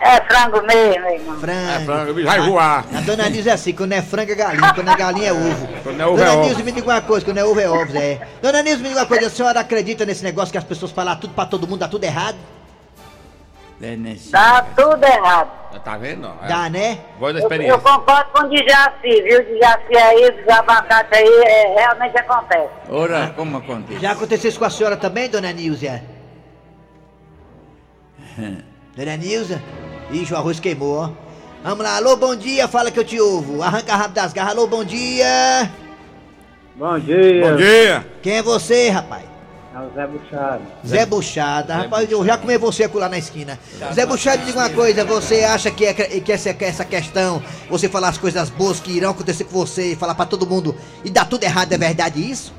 É 0.00 0.20
frango 0.20 0.60
mesmo, 0.66 1.08
irmão. 1.08 1.38
Frango. 1.38 1.70
É, 1.70 1.84
frango, 1.84 2.24
vai 2.24 2.40
voar. 2.40 2.84
A 2.92 3.00
dona 3.00 3.28
Nilza 3.28 3.50
é 3.50 3.52
assim, 3.52 3.72
quando 3.72 3.92
é 3.92 4.02
frango 4.02 4.32
é 4.32 4.34
galinha, 4.34 4.74
quando 4.74 4.90
é 4.90 4.96
galinha 4.96 5.28
é 5.28 5.32
ovo. 5.32 5.68
Quando 5.82 6.00
é 6.00 6.06
ovo 6.06 6.16
dona 6.16 6.28
é 6.28 6.32
ovo. 6.32 6.44
Nilza, 6.48 6.62
me 6.64 6.72
diga 6.72 6.86
uma 6.86 7.00
coisa, 7.00 7.24
quando 7.24 7.38
é 7.38 7.44
ovo 7.44 7.60
é 7.60 7.68
ovos, 7.70 7.94
é. 7.94 8.20
Dona 8.42 8.62
Nilza, 8.62 8.82
me 8.82 8.88
diga 8.88 9.00
uma 9.00 9.06
coisa, 9.06 9.26
a 9.28 9.30
senhora 9.30 9.60
acredita 9.60 10.04
nesse 10.04 10.24
negócio 10.24 10.50
que 10.50 10.58
as 10.58 10.64
pessoas 10.64 10.90
falam 10.90 11.16
tudo 11.16 11.32
pra 11.32 11.46
todo 11.46 11.66
mundo, 11.66 11.78
dá 11.78 11.88
tudo 11.88 12.04
errado? 12.04 12.36
É 13.80 13.94
nesse- 13.96 14.32
Dá 14.32 14.64
tudo 14.76 15.04
errado. 15.04 15.50
Tá 15.84 15.98
vendo? 15.98 16.22
não? 16.22 16.34
É. 16.42 16.48
Dá, 16.48 16.70
né? 16.70 16.98
Voz 17.18 17.34
da 17.34 17.40
Eu, 17.40 17.42
eu 17.42 17.46
experiência. 17.52 17.78
concordo 17.78 18.30
com 18.32 18.46
o 18.46 18.48
Dijaci, 18.48 19.22
viu? 19.22 19.44
Dijaci 19.44 19.94
aí, 19.96 20.30
dos 20.30 20.48
abacates 20.48 21.12
aí, 21.18 21.42
é, 21.44 21.74
realmente 21.74 22.18
acontece. 22.18 22.70
Ora, 22.88 23.32
como 23.36 23.58
acontece? 23.58 24.00
Já 24.00 24.12
aconteceu 24.12 24.48
isso 24.48 24.58
com 24.58 24.64
a 24.64 24.70
senhora 24.70 24.96
também, 24.96 25.28
dona 25.28 25.52
Nilza? 25.52 26.02
dona 28.96 29.16
Nilza? 29.16 29.62
Ixi, 30.10 30.32
o 30.32 30.36
arroz 30.36 30.58
queimou, 30.58 30.98
ó. 30.98 31.10
Vamos 31.62 31.84
lá, 31.84 31.96
alô, 31.96 32.16
bom 32.16 32.34
dia, 32.34 32.66
fala 32.68 32.90
que 32.90 32.98
eu 32.98 33.04
te 33.04 33.20
ouvo. 33.20 33.62
Arranca 33.62 33.94
rápido 33.94 34.14
das 34.14 34.32
garras, 34.32 34.52
alô, 34.52 34.66
bom 34.66 34.82
dia. 34.84 35.70
Bom 36.74 36.98
dia. 36.98 37.50
Bom 37.50 37.56
dia. 37.56 38.06
Quem 38.22 38.38
é 38.38 38.42
você, 38.42 38.88
rapaz? 38.88 39.24
É 39.76 39.80
o 39.80 39.90
Zé 39.94 40.06
Buchado. 40.06 40.62
Zé 40.86 41.04
Buchada, 41.06 41.74
rapaz, 41.74 42.10
eu 42.10 42.24
já 42.24 42.38
comi 42.38 42.56
você 42.56 42.86
lá 42.94 43.10
na 43.10 43.18
esquina. 43.18 43.58
Zé 43.92 44.06
Buchada, 44.06 44.38
me 44.38 44.46
diga 44.46 44.58
uma 44.60 44.70
coisa, 44.70 45.04
você 45.04 45.44
acha 45.44 45.70
que, 45.70 45.84
é, 45.84 45.92
que 45.92 46.32
essa, 46.32 46.54
que 46.54 46.64
essa 46.64 46.82
questão, 46.82 47.42
você 47.68 47.86
falar 47.86 48.08
as 48.08 48.16
coisas 48.16 48.48
boas 48.48 48.80
que 48.80 48.90
irão 48.92 49.10
acontecer 49.10 49.44
com 49.44 49.50
você 49.52 49.92
e 49.92 49.96
falar 49.96 50.14
pra 50.14 50.24
todo 50.24 50.46
mundo 50.46 50.74
e 51.04 51.10
dar 51.10 51.26
tudo 51.26 51.44
errado, 51.44 51.70
é 51.74 51.76
verdade 51.76 52.18
isso? 52.30 52.54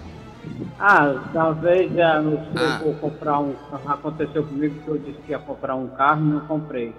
Ah, 0.79 1.15
talvez 1.33 1.91
já 1.91 2.21
não 2.21 2.37
sei, 2.55 2.65
Ah. 2.67 2.81
vou 2.83 2.93
comprar 2.93 3.39
um. 3.39 3.55
Aconteceu 3.87 4.43
comigo 4.43 4.75
que 4.83 4.87
eu 4.87 4.97
disse 4.99 5.17
que 5.25 5.31
ia 5.31 5.39
comprar 5.39 5.73
um 5.75 5.87
carro 5.87 6.21
e 6.21 6.29
não 6.29 6.39
comprei. 6.41 6.93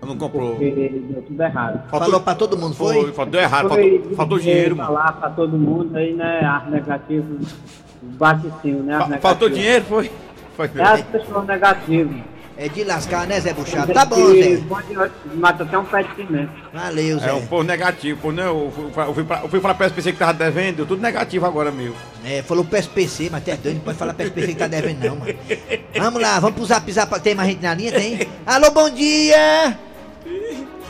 Não 0.00 0.16
comprou. 0.16 0.50
Porque 0.50 0.70
deu 1.10 1.22
tudo 1.22 1.42
errado. 1.42 1.90
Falou 1.90 2.20
pra 2.20 2.34
todo 2.36 2.56
mundo, 2.56 2.76
foi? 2.76 2.94
Foi, 3.02 3.12
faltou 3.12 3.40
errado, 3.40 3.68
Foi 3.68 3.98
faltou, 3.98 4.16
faltou 4.16 4.38
dinheiro, 4.38 4.76
mano. 4.76 4.88
falar 4.94 5.12
pra 5.14 5.30
todo 5.30 5.58
mundo 5.58 5.96
aí, 5.96 6.14
né? 6.14 6.44
Ar 6.44 6.70
negativo 6.70 7.40
bate 8.18 8.52
sim, 8.62 8.72
né? 8.72 8.98
Fa-. 8.98 9.18
Faltou 9.18 9.48
dinheiro, 9.48 9.84
foi? 9.84 10.10
Foi. 10.56 10.70
É 10.74 10.82
as 10.82 11.02
pessoas 11.02 11.46
negativas. 11.46 12.16
É 12.58 12.70
de 12.70 12.84
lascar, 12.84 13.26
né, 13.26 13.38
Zé 13.38 13.52
Buchada? 13.52 13.92
Tá 13.92 14.06
bom, 14.06 14.32
Zé. 14.32 14.62
Mata 15.34 15.62
até 15.62 15.76
um 15.76 15.84
pé 15.84 16.02
de 16.04 16.14
cimento. 16.14 16.50
Valeu, 16.72 17.18
Zé. 17.18 17.28
É 17.28 17.32
um 17.34 17.46
povo 17.46 17.62
negativo, 17.62 18.18
pô, 18.18 18.32
não, 18.32 18.64
eu 18.64 18.70
fui, 18.70 19.04
eu 19.04 19.14
fui, 19.14 19.24
pra, 19.24 19.40
eu 19.42 19.48
fui 19.50 19.60
falar 19.60 19.74
pra 19.74 19.86
SPC 19.88 20.12
que 20.12 20.18
tava 20.18 20.32
devendo, 20.32 20.86
tudo 20.86 21.02
negativo 21.02 21.44
agora, 21.44 21.70
meu. 21.70 21.94
É, 22.24 22.40
falou 22.42 22.64
PSPC, 22.64 23.28
mas 23.30 23.42
até 23.42 23.56
doido, 23.56 23.76
não 23.76 23.82
pode 23.82 23.98
falar 23.98 24.14
PSPC 24.14 24.46
que 24.48 24.54
tá 24.54 24.66
devendo 24.66 25.04
não, 25.04 25.16
mano. 25.16 25.34
Vamos 25.98 26.22
lá, 26.22 26.40
vamos 26.40 26.56
pro 26.56 26.64
zap 26.64 26.90
zap, 26.90 27.20
tem 27.20 27.34
mais 27.34 27.50
gente 27.50 27.62
na 27.62 27.74
linha, 27.74 27.92
tem? 27.92 28.26
Alô, 28.46 28.70
bom 28.70 28.88
dia! 28.88 29.78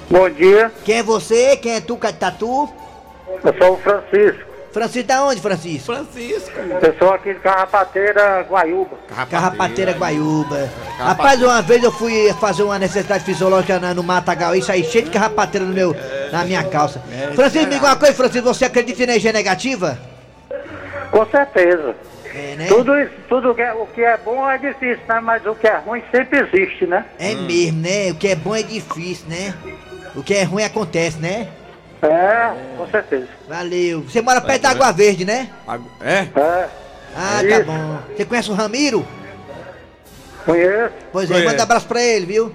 Bom 0.08 0.30
dia, 0.30 0.70
Quem 0.84 0.98
é 0.98 1.02
você? 1.02 1.56
Quem 1.56 1.72
é 1.72 1.80
tu, 1.80 1.96
Tatu? 1.96 2.68
eu 3.42 3.54
sou 3.58 3.74
o 3.74 3.78
Francisco. 3.78 4.45
Francisco, 4.76 5.08
da 5.08 5.24
onde, 5.24 5.40
Francisco? 5.40 5.86
Francisco. 5.94 6.50
Eu 6.82 6.94
sou 6.98 7.14
aqui 7.14 7.32
de 7.32 7.40
Carrapateira, 7.40 8.42
Guaiúba. 8.42 8.98
Carrapateira 9.30 9.92
Guaiúba. 9.92 10.68
Rapaz, 10.98 11.42
uma 11.42 11.62
vez 11.62 11.82
eu 11.82 11.90
fui 11.90 12.30
fazer 12.38 12.62
uma 12.62 12.78
necessidade 12.78 13.24
fisiológica 13.24 13.80
na- 13.80 13.94
no 13.94 14.02
Matagal 14.02 14.54
e 14.54 14.62
saí 14.62 14.84
cheio 14.84 15.06
de 15.06 15.10
carrapateira 15.10 15.64
no 15.64 15.72
meu, 15.72 15.96
na 16.30 16.44
minha 16.44 16.62
calça. 16.62 17.02
Francisco, 17.34 17.66
me 17.66 17.72
diga 17.74 17.86
uma 17.86 17.96
coisa, 17.96 18.12
Francisco, 18.12 18.46
você 18.52 18.66
acredita 18.66 19.00
em 19.00 19.04
energia 19.04 19.32
negativa? 19.32 19.98
Com 21.10 21.24
certeza. 21.24 21.94
É, 22.34 22.54
né? 22.56 22.66
Tudo, 22.68 23.00
isso, 23.00 23.12
tudo 23.30 23.54
que 23.54 23.62
é, 23.62 23.72
o 23.72 23.86
que 23.86 24.02
é 24.02 24.18
bom 24.18 24.46
é 24.50 24.58
difícil, 24.58 25.00
né? 25.08 25.20
Mas 25.22 25.46
o 25.46 25.54
que 25.54 25.66
é 25.66 25.78
ruim 25.78 26.02
sempre 26.14 26.38
existe, 26.40 26.86
né? 26.86 27.02
É 27.18 27.34
mesmo, 27.34 27.80
né? 27.80 28.10
O 28.10 28.14
que 28.14 28.28
é 28.28 28.34
bom 28.36 28.54
é 28.54 28.62
difícil, 28.62 29.24
né? 29.26 29.54
O 30.14 30.22
que 30.22 30.34
é 30.34 30.42
ruim 30.42 30.64
acontece, 30.64 31.16
né? 31.18 31.48
É, 32.02 32.52
com 32.76 32.86
certeza. 32.88 33.26
Valeu. 33.48 34.02
Você 34.02 34.20
mora 34.20 34.40
perto 34.40 34.62
da 34.62 34.70
Água 34.70 34.92
Verde, 34.92 35.24
né? 35.24 35.48
É? 36.00 36.12
É, 36.38 36.68
Ah, 37.16 37.40
tá 37.48 37.64
bom. 37.64 37.98
Você 38.16 38.24
conhece 38.24 38.50
o 38.50 38.54
Ramiro? 38.54 39.06
conheço. 40.44 40.94
Pois 41.12 41.30
é, 41.30 41.44
manda 41.44 41.62
abraço 41.62 41.86
pra 41.86 42.00
ele, 42.02 42.26
viu? 42.26 42.54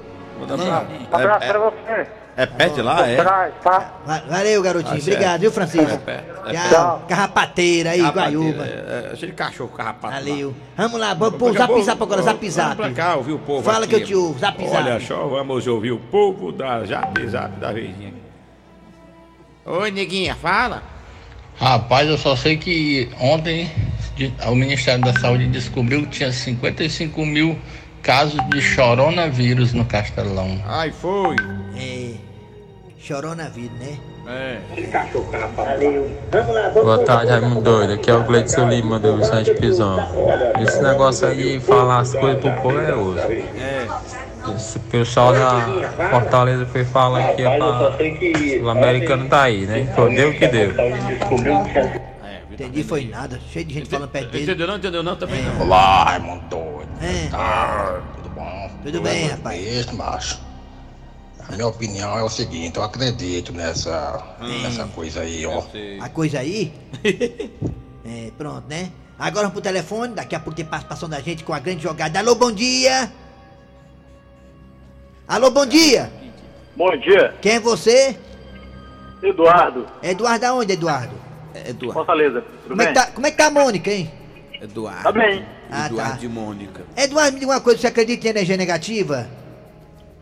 Abraço 1.12 1.44
É, 1.44 1.48
pra 1.50 1.60
você. 1.60 1.78
é, 1.88 2.08
é 2.38 2.46
pet 2.46 2.82
lá, 2.82 3.08
é? 3.08 3.16
Tá? 3.62 3.92
Va- 4.06 4.24
Valeu, 4.28 4.62
garotinho. 4.62 4.96
Ah. 4.96 5.00
Obrigado, 5.02 5.42
viu, 5.42 5.52
Francisco? 5.52 5.92
É 5.92 5.98
perto, 5.98 6.48
é 6.50 6.54
Tchau. 6.54 6.96
perto. 6.98 7.08
Carrapateira 7.10 7.90
aí, 7.92 8.00
Carrapateira, 8.00 8.40
Guaiúba. 8.40 8.64
É, 8.66 9.10
é, 9.12 9.16
cheio 9.16 9.32
de 9.32 9.38
cachorro, 9.38 9.70
carrapato. 9.76 10.14
Valeu. 10.14 10.56
Vamos 10.78 11.00
lá, 11.00 11.14
vamos 11.14 11.36
pro 11.38 11.54
Vamos 11.54 11.58
zap 11.58 11.82
zap 11.84 12.02
agora, 12.04 12.22
zap 12.22 12.38
Vamos 12.40 12.54
zap. 12.56 12.76
pra 12.78 12.92
cá, 12.92 13.16
ouvir 13.16 13.34
o 13.34 13.40
povo 13.40 13.64
Fala 13.64 13.86
aqui. 13.86 13.96
que 13.96 14.02
eu 14.02 14.06
te 14.06 14.16
ouvo, 14.16 14.40
zap 14.40 14.64
zap. 14.68 14.78
Olha 14.84 15.00
só, 15.00 15.28
vamos 15.28 15.68
ouvir 15.68 15.92
o 15.92 16.00
povo 16.00 16.52
da 16.52 16.84
Zap 16.86 17.28
Zap 17.28 17.60
da 17.60 17.72
Verdinha. 17.72 18.14
Oi, 19.66 19.92
neguinha, 19.92 20.36
fala. 20.36 20.82
Rapaz, 21.56 22.10
eu 22.10 22.18
só 22.18 22.36
sei 22.36 22.58
que 22.58 23.10
ontem 23.20 23.70
o 24.48 24.56
Ministério 24.56 25.04
da 25.04 25.14
Saúde 25.20 25.48
descobriu 25.48 26.02
que 26.04 26.10
tinha 26.10 26.32
55 26.32 27.24
mil 27.26 27.58
casos 28.02 28.40
de 28.50 28.76
coronavírus 28.76 29.72
no 29.74 29.86
Castelão. 29.86 30.60
Ai, 30.66 30.92
foi. 30.92 31.36
É. 31.78 32.14
Chorou 33.00 33.36
na 33.36 33.50
vida, 33.50 33.74
né? 33.80 33.98
É. 34.28 34.60
Boa 36.74 37.04
tarde, 37.04 37.32
Raimundo 37.32 37.62
Doido. 37.62 37.94
Aqui 37.94 38.10
é 38.10 38.16
o 38.16 38.24
Gleidson 38.24 38.70
Lima 38.70 39.00
do 39.00 39.18
Vicente 39.18 39.54
Pisão. 39.56 40.00
Esse 40.60 40.82
negócio 40.82 41.28
aí 41.28 41.60
de 41.60 41.66
falar 41.66 42.00
as 42.00 42.14
coisas 42.14 42.40
pro 42.40 42.52
povo 42.62 42.80
é 42.80 42.96
osso. 42.96 43.32
É. 43.32 43.88
Esse 44.56 44.80
pessoal 44.80 45.34
da 45.34 46.10
Fortaleza 46.10 46.66
foi 46.66 46.84
falar 46.84 47.34
que 47.34 47.44
pra... 47.44 48.64
o 48.64 48.70
americano 48.70 49.30
tá 49.30 49.44
aí, 49.44 49.66
né? 49.66 49.92
Foi 49.96 50.16
deu 50.16 50.30
o 50.30 50.34
que 50.34 50.48
deu. 50.48 50.72
Entendi, 52.52 52.84
foi 52.84 53.06
nada. 53.06 53.40
Cheio 53.52 53.66
de 53.66 53.74
gente 53.74 53.90
falando 53.90 54.10
perto 54.10 54.32
dele. 54.32 54.44
Entendeu 54.44 54.68
não? 54.68 54.78
Entendeu 54.78 55.04
não? 55.04 55.16
Também 55.16 55.42
não. 55.42 55.62
Olá, 55.62 56.04
Raimundo 56.04 56.44
Doido. 56.50 56.90
É. 57.02 57.30
Tudo 58.16 58.30
bom? 58.30 58.72
Tudo 58.84 59.02
bem, 59.02 59.28
rapaz. 59.28 59.62
Isso, 59.62 59.96
macho. 59.96 60.40
A 61.48 61.56
minha 61.56 61.68
opinião 61.68 62.18
é 62.18 62.24
o 62.24 62.30
seguinte, 62.30 62.78
eu 62.78 62.84
acredito 62.84 63.52
nessa, 63.52 64.24
nessa 64.40 64.86
coisa 64.86 65.22
aí, 65.22 65.46
ó. 65.46 65.64
A 66.00 66.10
coisa 66.10 66.40
aí? 66.40 66.74
é, 68.06 68.32
pronto, 68.38 68.64
né? 68.70 68.92
Agora 69.18 69.48
vamos 69.48 69.54
pro 69.54 69.62
telefone, 69.62 70.14
daqui 70.14 70.34
a 70.34 70.40
pouco 70.40 70.56
tem 70.56 70.66
participação 70.66 71.10
da 71.10 71.20
gente 71.20 71.44
com 71.44 71.54
a 71.54 71.60
grande 71.60 71.84
jogada. 71.84 72.20
Alô, 72.20 72.36
bom 72.36 72.52
dia! 72.52 73.12
Alô, 75.32 75.50
bom 75.50 75.66
dia! 75.66 76.12
Bom 76.76 76.94
dia, 76.98 77.34
Quem 77.42 77.54
é 77.54 77.60
você? 77.62 78.18
Eduardo, 79.24 79.88
Eduardo 80.04 80.46
aonde, 80.46 80.74
Eduardo? 80.74 81.16
Eduardo. 81.56 81.94
Fortaleza. 81.94 82.42
Tudo 82.42 82.68
Como 82.68 82.82
é, 82.82 82.88
que 82.88 82.94
tá, 82.94 83.06
como 83.12 83.28
é 83.28 83.32
que 83.32 83.38
tá 83.38 83.46
a 83.48 83.50
Mônica, 83.50 83.90
hein? 83.90 84.12
Eduardo. 84.62 85.04
Tá 85.04 85.12
bem. 85.14 85.46
Ah, 85.72 85.86
Eduardo 85.86 86.12
tá. 86.12 86.18
de 86.18 86.28
Mônica. 86.28 86.82
Eduardo, 86.98 87.32
me 87.32 87.40
diga 87.40 87.52
uma 87.54 87.62
coisa, 87.62 87.80
você 87.80 87.88
acredita 87.88 88.28
em 88.28 88.32
energia 88.32 88.58
negativa? 88.58 89.26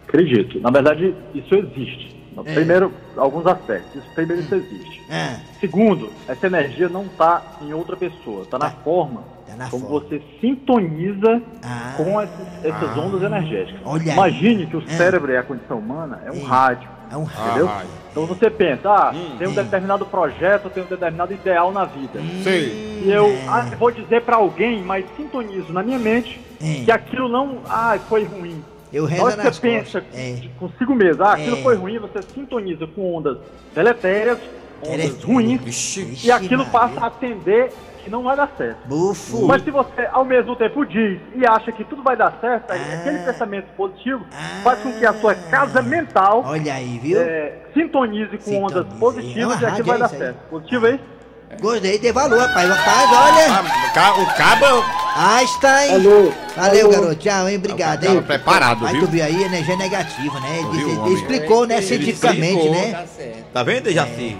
Acredito. 0.07 0.59
Na 0.59 0.69
verdade, 0.69 1.15
isso 1.33 1.55
existe. 1.55 2.15
É. 2.45 2.53
Primeiro, 2.53 2.93
alguns 3.17 3.47
aspectos. 3.47 3.95
Isso, 3.95 4.13
primeiro, 4.13 4.43
isso 4.43 4.53
existe. 4.53 5.01
Ah, 5.09 5.39
Segundo, 5.59 6.13
essa 6.27 6.45
energia 6.45 6.87
não 6.87 7.05
está 7.05 7.57
em 7.63 7.73
outra 7.73 7.97
pessoa, 7.97 8.43
está 8.43 8.59
na 8.59 8.69
forma 8.69 9.21
tá 9.21 9.38
na 9.59 9.69
como 9.69 9.87
forma. 9.87 9.99
você 9.99 10.21
sintoniza 10.41 11.41
Ah. 11.63 11.93
com 11.97 12.19
essas, 12.21 12.47
essas 12.65 12.97
ondas 12.97 13.21
energéticas. 13.21 13.81
Olha 13.85 14.03
aí. 14.03 14.09
Imagine 14.11 14.65
que 14.67 14.77
o 14.77 14.83
Ah. 14.87 14.91
cérebro 14.97 15.31
e 15.31 15.37
a 15.37 15.43
condição 15.43 15.77
humana 15.79 16.21
é 16.25 16.31
um 16.31 16.37
É. 16.37 16.43
rádio. 16.43 16.89
É 17.11 17.17
um 17.17 17.23
Entendeu? 17.23 17.67
Ah, 17.67 17.73
rádio. 17.77 17.89
Então 18.11 18.25
você 18.25 18.49
pensa, 18.49 18.89
ah, 18.89 19.13
tem 19.37 19.47
um 19.47 19.51
Hum. 19.51 19.55
determinado 19.55 20.05
projeto, 20.05 20.69
tem 20.69 20.83
um 20.83 20.85
determinado 20.87 21.33
ideal 21.33 21.71
na 21.71 21.85
vida. 21.85 22.19
Sei. 22.43 23.01
E 23.03 23.11
eu 23.11 23.25
É. 23.27 23.45
ah, 23.47 23.61
vou 23.77 23.91
dizer 23.91 24.21
pra 24.21 24.37
alguém, 24.37 24.83
mas 24.83 25.05
sintonizo 25.17 25.73
na 25.73 25.81
minha 25.83 25.97
mente 25.99 26.39
É. 26.61 26.83
que 26.85 26.91
aquilo 26.91 27.27
não, 27.27 27.59
ah, 27.67 27.97
foi 28.07 28.23
ruim. 28.23 28.63
Eu 28.93 29.03
hora 29.05 29.37
que 29.37 29.43
nas 29.43 29.55
você 29.57 29.61
pensa. 29.61 30.03
É. 30.13 30.35
consigo 30.59 30.95
mesmo, 30.95 31.23
ah, 31.23 31.33
aquilo 31.33 31.57
É. 31.57 31.61
foi 31.61 31.75
ruim, 31.75 31.99
você 31.99 32.21
sintoniza 32.21 32.87
com 32.87 33.15
ondas 33.17 33.37
deletérias, 33.75 34.39
ondas 34.83 35.23
ruins, 35.23 35.61
Vixe, 35.61 36.17
e 36.23 36.31
aquilo 36.31 36.65
Maria. 36.65 36.71
passa 36.79 36.99
a 37.01 37.07
atender 37.07 37.71
que 38.09 38.11
não 38.11 38.23
vai 38.23 38.35
dar 38.35 38.49
certo. 38.57 38.79
Bufo. 38.85 39.45
Mas 39.45 39.63
se 39.63 39.69
você, 39.71 40.07
ao 40.11 40.25
mesmo 40.25 40.55
tempo, 40.55 40.83
diz 40.85 41.19
e 41.35 41.45
acha 41.45 41.71
que 41.71 41.83
tudo 41.85 42.01
vai 42.01 42.17
dar 42.17 42.33
certo, 42.41 42.71
aí 42.71 42.81
Ah. 42.91 42.95
aquele 42.95 43.19
pensamento 43.19 43.67
positivo 43.77 44.25
faz 44.63 44.79
com 44.79 44.91
que 44.93 45.05
a 45.05 45.13
sua 45.13 45.35
casa 45.35 45.81
mental 45.81 46.43
Olha 46.45 46.73
aí, 46.73 46.99
viu? 47.01 47.21
é, 47.21 47.53
sintonize 47.73 48.35
com 48.37 48.43
Sintonize. 48.43 48.63
ondas 48.79 48.93
positivas 48.99 49.61
É 49.61 49.63
e 49.63 49.65
aquilo 49.67 49.87
vai 49.87 49.95
é 49.95 49.99
dar 49.99 50.11
aí. 50.11 50.17
certo. 50.17 50.37
Positivo 50.49 50.87
é 50.87 50.91
isso? 50.95 51.19
Gostei, 51.61 51.97
dei 51.97 52.11
valor, 52.11 52.39
rapaz. 52.39 52.69
Rapaz, 52.69 53.09
olha. 53.09 53.57
Ah, 53.57 53.89
o 53.89 53.93
ca- 53.93 54.13
o 54.21 54.37
cabo. 54.37 54.85
Einstein. 55.17 55.95
Alô? 55.95 56.31
Valeu, 56.55 56.85
Alô? 56.85 56.91
garoto. 57.01 57.15
Tchau, 57.15 57.49
hein? 57.49 57.57
Obrigado, 57.57 58.05
hein? 58.05 58.21
preparado, 58.21 58.85
Aí 58.85 58.93
viu? 58.93 59.01
tu 59.01 59.07
viu 59.11 59.25
aí, 59.25 59.43
energia 59.43 59.75
negativa, 59.75 60.39
né? 60.39 60.59
Ele, 60.59 60.67
Viu, 60.77 61.13
explicou, 61.13 61.65
né, 61.65 61.77
Ele 61.77 61.83
cientificamente, 61.83 62.55
explicou. 62.67 62.71
né? 62.71 62.91
Tá 62.91 63.07
certo. 63.07 63.43
Tá 63.51 63.63
vendo, 63.63 63.83
Dejaci? 63.83 64.37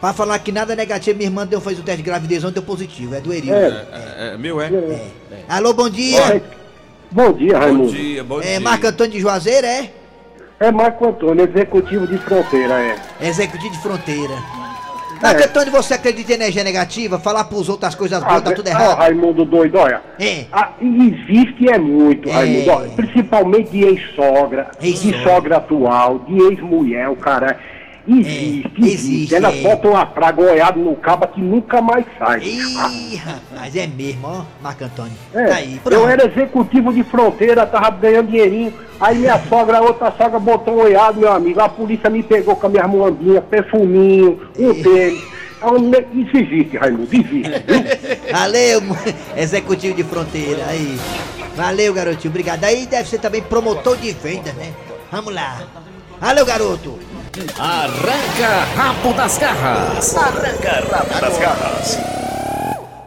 Pra 0.00 0.12
falar 0.12 0.38
que 0.40 0.52
nada 0.52 0.76
negativo, 0.76 1.16
minha 1.16 1.28
irmã 1.30 1.46
deu, 1.46 1.60
fez 1.60 1.78
o 1.78 1.82
teste 1.82 2.02
de 2.02 2.08
gravidez 2.08 2.44
ontem, 2.44 2.54
deu 2.54 2.62
positivo. 2.62 3.14
É 3.14 3.20
do 3.20 3.32
Eril. 3.32 3.54
É, 3.54 3.66
é, 3.68 4.34
é, 4.34 4.38
meu, 4.38 4.60
é? 4.60 4.70
Alô, 5.48 5.72
bom 5.72 5.88
dia. 5.88 6.42
Bom 7.10 7.32
dia, 7.32 7.54
Bom 7.54 7.58
Raimundo. 7.60 7.92
dia, 7.92 8.24
bom 8.24 8.40
É 8.40 8.44
dia. 8.44 8.60
Marco 8.60 8.86
Antônio 8.86 9.12
de 9.12 9.20
Juazeiro, 9.20 9.66
é? 9.66 9.90
É 10.60 10.70
Marco 10.70 11.06
Antônio, 11.08 11.48
executivo 11.48 12.06
de 12.06 12.18
fronteira, 12.18 12.74
é. 12.74 12.96
Executivo 13.20 13.70
de 13.72 13.78
fronteira. 13.78 14.34
Marco 15.22 15.44
Antônio, 15.44 15.72
você 15.72 15.94
acredita 15.94 16.32
em 16.32 16.34
energia 16.34 16.62
negativa? 16.62 17.18
Falar 17.18 17.44
pros 17.44 17.68
outros 17.70 17.88
as 17.88 17.94
coisas 17.94 18.22
boas, 18.22 18.42
tá 18.42 18.52
tudo 18.52 18.66
Ah, 18.68 18.70
errado. 18.70 18.96
Raimundo 18.98 19.44
doido, 19.46 19.78
olha. 19.78 20.02
É. 20.18 20.44
Ah, 20.52 20.72
existe 20.80 21.70
é 21.70 21.78
muito, 21.78 22.28
É. 22.28 22.32
Raimundo. 22.32 22.70
Olha, 22.70 22.88
principalmente 22.90 23.70
de 23.70 23.82
ex-sogra, 23.84 24.70
de 24.78 25.22
sogra 25.22 25.56
atual, 25.56 26.18
de 26.18 26.36
ex-mulher, 26.52 27.08
o 27.08 27.16
cara. 27.16 27.58
Existe, 28.08 28.72
existe. 28.78 29.34
Elas 29.34 29.54
é. 29.56 29.62
botam 29.62 29.92
uma 29.92 30.06
praga 30.06 30.40
olhada 30.40 30.78
no 30.78 30.94
cabo 30.96 31.26
que 31.28 31.40
nunca 31.40 31.80
mais 31.80 32.04
sai. 32.18 32.42
Ih, 32.44 33.16
rapaz, 33.16 33.74
é 33.74 33.86
mesmo, 33.86 34.26
ó, 34.28 34.44
Marco 34.62 34.84
Antônio. 34.84 35.12
É, 35.34 35.46
Tá 35.46 35.54
aí, 35.56 35.80
eu 35.90 36.08
era 36.08 36.26
executivo 36.26 36.92
de 36.92 37.02
fronteira, 37.02 37.66
tava 37.66 37.90
ganhando 37.90 38.30
dinheirinho. 38.30 38.72
Aí 39.00 39.18
minha 39.18 39.38
sogra, 39.48 39.80
outra 39.80 40.12
sogra 40.12 40.38
botou 40.38 40.74
um 40.74 40.82
olhado, 40.82 41.18
meu 41.18 41.32
amigo. 41.32 41.60
A 41.60 41.68
polícia 41.68 42.08
me 42.08 42.22
pegou 42.22 42.54
com 42.54 42.66
a 42.66 42.70
minha 42.70 42.86
moambinha, 42.86 43.40
perfuminho, 43.40 44.40
um 44.58 44.74
tênis. 44.82 45.36
É 45.62 46.18
Isso 46.18 46.36
existe, 46.36 46.76
Raimundo, 46.76 47.08
existe. 47.12 47.50
Valeu, 48.30 48.82
executivo 49.36 49.94
de 49.94 50.04
fronteira, 50.04 50.64
aí. 50.68 50.98
Valeu, 51.56 51.92
garotinho, 51.94 52.30
obrigado. 52.30 52.64
Aí 52.64 52.86
deve 52.86 53.08
ser 53.08 53.18
também 53.18 53.42
promotor 53.42 53.96
de 53.96 54.12
venda, 54.12 54.52
né? 54.52 54.72
Vamos 55.10 55.34
lá. 55.34 55.62
Valeu, 56.20 56.44
garoto. 56.44 56.98
Arranca 57.58 58.64
rabo 58.74 59.12
das 59.12 59.36
garras. 59.36 60.16
Arranca 60.16 60.70
rabo 60.90 61.20
das 61.20 61.38
garras. 61.38 61.98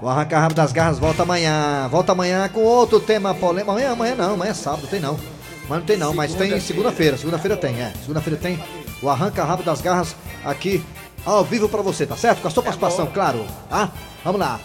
O 0.01 0.07
Arranca 0.07 0.39
Rabo 0.39 0.53
das 0.53 0.71
Garras 0.71 0.99
volta 0.99 1.23
amanhã. 1.23 1.87
Volta 1.89 2.11
amanhã 2.11 2.47
com 2.47 2.61
outro 2.61 2.99
tema 2.99 3.33
polêmico. 3.33 3.71
Amanhã, 3.71 3.91
amanhã 3.91 4.15
não, 4.15 4.33
amanhã 4.35 4.51
é 4.51 4.53
sábado, 4.53 4.87
tem 4.87 4.99
não. 4.99 5.19
Mas 5.67 5.79
não 5.79 5.85
tem 5.85 5.97
não, 5.97 6.13
mas 6.13 6.35
tem 6.35 6.59
segunda-feira. 6.59 7.17
Segunda-feira 7.17 7.57
tem, 7.57 7.81
é. 7.81 7.91
Segunda-feira 8.01 8.39
tem 8.39 8.63
o 9.01 9.09
Arranca 9.09 9.43
Rabo 9.43 9.63
das 9.63 9.81
Garras 9.81 10.15
aqui 10.45 10.85
ao 11.25 11.43
vivo 11.43 11.67
pra 11.67 11.81
você, 11.81 12.05
tá 12.05 12.15
certo? 12.15 12.41
Com 12.41 12.47
a 12.47 12.51
sua 12.51 12.63
participação, 12.63 13.07
claro. 13.07 13.43
Tá? 13.67 13.89
Vamos 14.23 14.39
lá. 14.39 14.59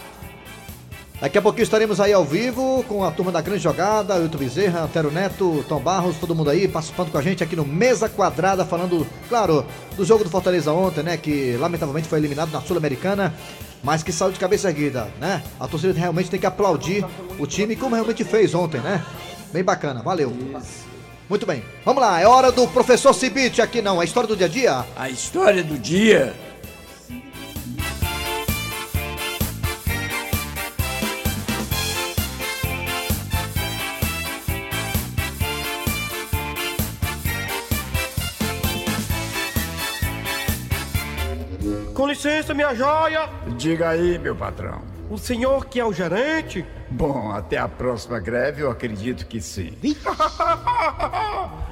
Daqui 1.24 1.38
a 1.38 1.40
pouquinho 1.40 1.62
estaremos 1.62 2.00
aí 2.00 2.12
ao 2.12 2.22
vivo 2.22 2.84
com 2.86 3.02
a 3.02 3.10
turma 3.10 3.32
da 3.32 3.40
Grande 3.40 3.62
Jogada, 3.62 4.16
Wilton 4.16 4.36
Bezerra, 4.36 4.82
Antero 4.82 5.10
Neto, 5.10 5.64
Tom 5.66 5.80
Barros, 5.80 6.18
todo 6.18 6.34
mundo 6.34 6.50
aí 6.50 6.68
participando 6.68 7.10
com 7.10 7.16
a 7.16 7.22
gente 7.22 7.42
aqui 7.42 7.56
no 7.56 7.64
Mesa 7.64 8.10
Quadrada, 8.10 8.62
falando, 8.62 9.06
claro, 9.26 9.64
do 9.96 10.04
jogo 10.04 10.22
do 10.22 10.28
Fortaleza 10.28 10.70
ontem, 10.70 11.02
né? 11.02 11.16
Que 11.16 11.56
lamentavelmente 11.56 12.08
foi 12.08 12.18
eliminado 12.18 12.50
na 12.50 12.60
Sul-Americana, 12.60 13.32
mas 13.82 14.02
que 14.02 14.12
saiu 14.12 14.32
de 14.32 14.38
cabeça 14.38 14.68
erguida, 14.68 15.08
né? 15.18 15.42
A 15.58 15.66
torcida 15.66 15.98
realmente 15.98 16.28
tem 16.28 16.38
que 16.38 16.44
aplaudir 16.44 17.02
o 17.38 17.46
time 17.46 17.74
como 17.74 17.94
realmente 17.94 18.22
fez 18.22 18.54
ontem, 18.54 18.82
né? 18.82 19.02
Bem 19.50 19.64
bacana, 19.64 20.02
valeu. 20.02 20.30
Muito 21.26 21.46
bem, 21.46 21.64
vamos 21.86 22.02
lá, 22.02 22.20
é 22.20 22.26
hora 22.26 22.52
do 22.52 22.68
professor 22.68 23.14
Cibite 23.14 23.62
aqui 23.62 23.80
não, 23.80 23.98
a 23.98 24.04
história 24.04 24.28
do 24.28 24.36
dia 24.36 24.44
a 24.44 24.50
dia. 24.50 24.84
A 24.94 25.08
história 25.08 25.64
do 25.64 25.78
dia. 25.78 26.34
Com 41.94 42.08
licença, 42.08 42.52
minha 42.52 42.74
joia. 42.74 43.28
Diga 43.56 43.90
aí, 43.90 44.18
meu 44.18 44.34
patrão. 44.34 44.82
O 45.08 45.16
senhor 45.16 45.66
que 45.66 45.78
é 45.78 45.84
o 45.84 45.92
gerente? 45.92 46.66
Bom, 46.90 47.30
até 47.30 47.56
a 47.56 47.68
próxima 47.68 48.18
greve 48.18 48.62
eu 48.62 48.70
acredito 48.70 49.26
que 49.26 49.40
sim. 49.40 49.78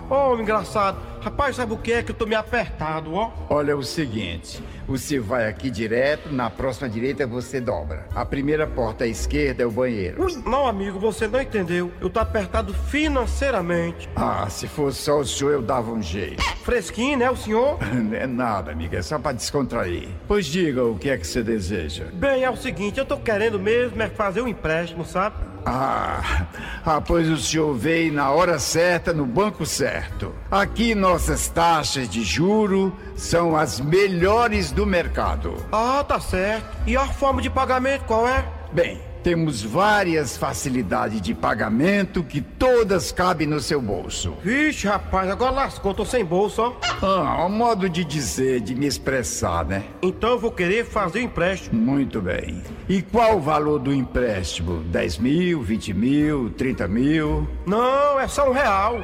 oh, 0.08 0.40
engraçado. 0.40 1.11
Rapaz, 1.22 1.54
sabe 1.54 1.72
o 1.72 1.76
que 1.76 1.92
é 1.92 2.02
que 2.02 2.10
eu 2.10 2.16
tô 2.16 2.26
me 2.26 2.34
apertado, 2.34 3.14
ó? 3.14 3.30
Olha 3.48 3.70
é 3.70 3.74
o 3.76 3.82
seguinte, 3.84 4.60
você 4.88 5.20
vai 5.20 5.48
aqui 5.48 5.70
direto, 5.70 6.32
na 6.32 6.50
próxima 6.50 6.88
direita 6.88 7.24
você 7.28 7.60
dobra. 7.60 8.08
A 8.12 8.24
primeira 8.24 8.66
porta 8.66 9.04
à 9.04 9.06
esquerda 9.06 9.62
é 9.62 9.66
o 9.66 9.70
banheiro. 9.70 10.20
Ui, 10.24 10.42
não, 10.44 10.66
amigo, 10.66 10.98
você 10.98 11.28
não 11.28 11.40
entendeu. 11.40 11.92
Eu 12.00 12.10
tô 12.10 12.18
apertado 12.18 12.74
financeiramente. 12.74 14.08
Ah, 14.16 14.48
se 14.50 14.66
fosse 14.66 15.00
só 15.02 15.20
o 15.20 15.24
senhor 15.24 15.52
eu 15.52 15.62
dava 15.62 15.92
um 15.92 16.02
jeito. 16.02 16.42
Fresquinho, 16.64 17.16
né, 17.16 17.30
o 17.30 17.36
senhor? 17.36 17.78
Não 17.94 18.16
é 18.16 18.26
nada, 18.26 18.72
amiga, 18.72 18.98
é 18.98 19.02
só 19.02 19.18
pra 19.18 19.32
descontrair. 19.32 20.08
Pois 20.26 20.46
diga 20.46 20.84
o 20.84 20.98
que 20.98 21.08
é 21.08 21.16
que 21.16 21.26
você 21.26 21.42
deseja. 21.42 22.06
Bem, 22.12 22.42
é 22.42 22.50
o 22.50 22.56
seguinte, 22.56 22.98
eu 22.98 23.04
tô 23.04 23.16
querendo 23.16 23.58
mesmo 23.58 24.00
é 24.02 24.08
fazer 24.08 24.42
um 24.42 24.48
empréstimo, 24.48 25.04
sabe? 25.04 25.36
Ah, 25.64 26.46
ah, 26.84 27.00
pois 27.00 27.28
o 27.28 27.36
senhor 27.36 27.74
veio 27.74 28.12
na 28.12 28.30
hora 28.30 28.58
certa, 28.58 29.12
no 29.12 29.24
banco 29.24 29.64
certo. 29.64 30.34
Aqui 30.50 30.94
nossas 31.12 31.46
taxas 31.46 32.08
de 32.08 32.22
juro 32.22 32.90
são 33.14 33.54
as 33.54 33.78
melhores 33.78 34.72
do 34.72 34.86
mercado. 34.86 35.54
Ah, 35.70 36.02
tá 36.02 36.18
certo. 36.18 36.74
E 36.86 36.96
a 36.96 37.06
forma 37.06 37.42
de 37.42 37.50
pagamento 37.50 38.06
qual 38.06 38.26
é? 38.26 38.42
Bem, 38.72 38.98
temos 39.22 39.62
várias 39.62 40.38
facilidades 40.38 41.20
de 41.20 41.34
pagamento 41.34 42.24
que 42.24 42.40
todas 42.40 43.12
cabem 43.12 43.46
no 43.46 43.60
seu 43.60 43.78
bolso. 43.82 44.34
Vixe, 44.42 44.86
rapaz, 44.86 45.30
agora 45.30 45.50
lascou, 45.50 45.92
tô 45.92 46.06
sem 46.06 46.24
bolso, 46.24 46.62
ó. 46.62 47.06
Ah, 47.06 47.44
um 47.44 47.50
modo 47.50 47.90
de 47.90 48.06
dizer, 48.06 48.62
de 48.62 48.74
me 48.74 48.86
expressar, 48.86 49.66
né? 49.66 49.84
Então 50.00 50.30
eu 50.30 50.38
vou 50.38 50.50
querer 50.50 50.86
fazer 50.86 51.18
o 51.18 51.22
empréstimo. 51.24 51.78
Muito 51.78 52.22
bem. 52.22 52.62
E 52.88 53.02
qual 53.02 53.36
o 53.36 53.40
valor 53.40 53.78
do 53.78 53.92
empréstimo? 53.92 54.82
10 54.84 55.18
mil, 55.18 55.62
20 55.62 55.92
mil, 55.92 56.50
30 56.52 56.88
mil? 56.88 57.46
Não, 57.66 58.18
é 58.18 58.26
só 58.26 58.48
um 58.48 58.52
real. 58.54 58.98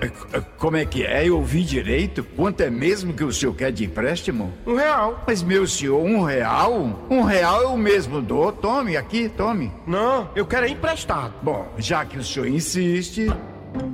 É, 0.00 0.40
Como 0.58 0.76
é 0.76 0.84
que 0.84 1.04
é? 1.04 1.28
Eu 1.28 1.36
ouvi 1.36 1.62
direito? 1.62 2.22
Quanto 2.36 2.60
é 2.60 2.70
mesmo 2.70 3.12
que 3.12 3.24
o 3.24 3.32
senhor 3.32 3.54
quer 3.54 3.72
de 3.72 3.84
empréstimo? 3.84 4.52
Um 4.66 4.74
real. 4.76 5.22
Mas, 5.26 5.42
meu 5.42 5.66
senhor, 5.66 6.02
um 6.02 6.22
real? 6.22 7.06
Um 7.10 7.22
real 7.22 7.62
eu 7.62 7.76
mesmo 7.76 8.20
dou. 8.20 8.52
Tome 8.52 8.96
aqui, 8.96 9.28
tome. 9.28 9.72
Não, 9.86 10.28
eu 10.34 10.46
quero 10.46 10.66
é 10.66 10.68
emprestado. 10.70 11.32
Bom, 11.42 11.68
já 11.78 12.04
que 12.04 12.18
o 12.18 12.24
senhor 12.24 12.46
insiste, 12.46 13.26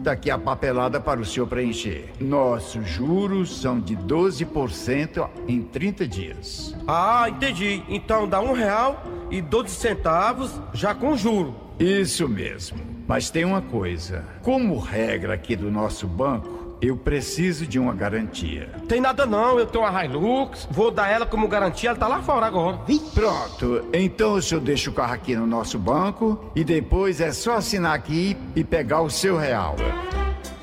tá 0.02 0.12
aqui 0.12 0.30
a 0.30 0.38
papelada 0.38 1.00
para 1.00 1.20
o 1.20 1.24
senhor 1.24 1.46
preencher. 1.46 2.10
Nossos 2.20 2.86
juros 2.88 3.60
são 3.60 3.78
de 3.80 3.96
12% 3.96 5.28
em 5.46 5.62
30 5.62 6.06
dias. 6.06 6.74
Ah, 6.86 7.26
entendi. 7.28 7.82
Então 7.88 8.28
dá 8.28 8.40
um 8.40 8.52
real 8.52 9.02
e 9.30 9.40
12 9.40 9.70
centavos 9.74 10.60
já 10.72 10.94
com 10.94 11.16
juro. 11.16 11.54
Isso 11.78 12.28
mesmo. 12.28 12.89
Mas 13.10 13.28
tem 13.28 13.44
uma 13.44 13.60
coisa: 13.60 14.24
como 14.40 14.78
regra 14.78 15.34
aqui 15.34 15.56
do 15.56 15.68
nosso 15.68 16.06
banco, 16.06 16.76
eu 16.80 16.96
preciso 16.96 17.66
de 17.66 17.76
uma 17.76 17.92
garantia. 17.92 18.70
Tem 18.86 19.00
nada 19.00 19.26
não, 19.26 19.58
eu 19.58 19.66
tenho 19.66 19.82
uma 19.82 20.04
Hilux, 20.04 20.68
vou 20.70 20.92
dar 20.92 21.08
ela 21.08 21.26
como 21.26 21.48
garantia, 21.48 21.90
ela 21.90 21.98
tá 21.98 22.06
lá 22.06 22.22
fora 22.22 22.46
agora. 22.46 22.78
Pronto, 23.12 23.84
então 23.92 24.34
o 24.34 24.40
senhor 24.40 24.60
deixa 24.60 24.90
o 24.90 24.92
carro 24.92 25.12
aqui 25.12 25.34
no 25.34 25.44
nosso 25.44 25.76
banco 25.76 26.52
e 26.54 26.62
depois 26.62 27.20
é 27.20 27.32
só 27.32 27.56
assinar 27.56 27.96
aqui 27.96 28.36
e 28.54 28.62
pegar 28.62 29.00
o 29.00 29.10
seu 29.10 29.36
real. 29.36 29.74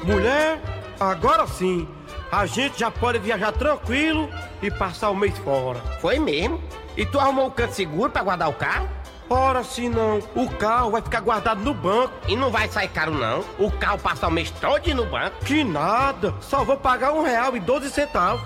Mulher, 0.05 0.61
agora 1.01 1.45
sim, 1.47 1.85
a 2.31 2.45
gente 2.45 2.79
já 2.79 2.89
pode 2.89 3.19
viajar 3.19 3.51
tranquilo 3.51 4.29
e 4.61 4.71
passar 4.71 5.09
o 5.09 5.15
mês 5.17 5.37
fora. 5.39 5.79
Foi 5.99 6.17
mesmo? 6.17 6.61
E 6.95 7.05
tu 7.05 7.19
arrumou 7.19 7.47
um 7.47 7.51
canto 7.51 7.73
seguro 7.73 8.09
pra 8.09 8.23
guardar 8.23 8.49
o 8.49 8.53
carro? 8.53 8.87
Ora, 9.29 9.63
se 9.63 9.89
não, 9.89 10.19
o 10.35 10.49
carro 10.57 10.91
vai 10.91 11.01
ficar 11.01 11.19
guardado 11.19 11.61
no 11.61 11.73
banco. 11.73 12.13
E 12.27 12.35
não 12.35 12.49
vai 12.49 12.67
sair 12.69 12.87
caro, 12.87 13.11
não. 13.11 13.43
O 13.59 13.71
carro 13.71 13.99
passa 13.99 14.27
o 14.27 14.31
mês 14.31 14.49
todo 14.51 14.93
no 14.93 15.05
banco. 15.05 15.43
Que 15.43 15.63
nada, 15.63 16.33
só 16.41 16.63
vou 16.63 16.77
pagar 16.77 17.11
um 17.13 17.23
real 17.23 17.55
e 17.55 17.59
12 17.59 17.89
centavos. 17.89 18.41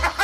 Tá 0.00 0.23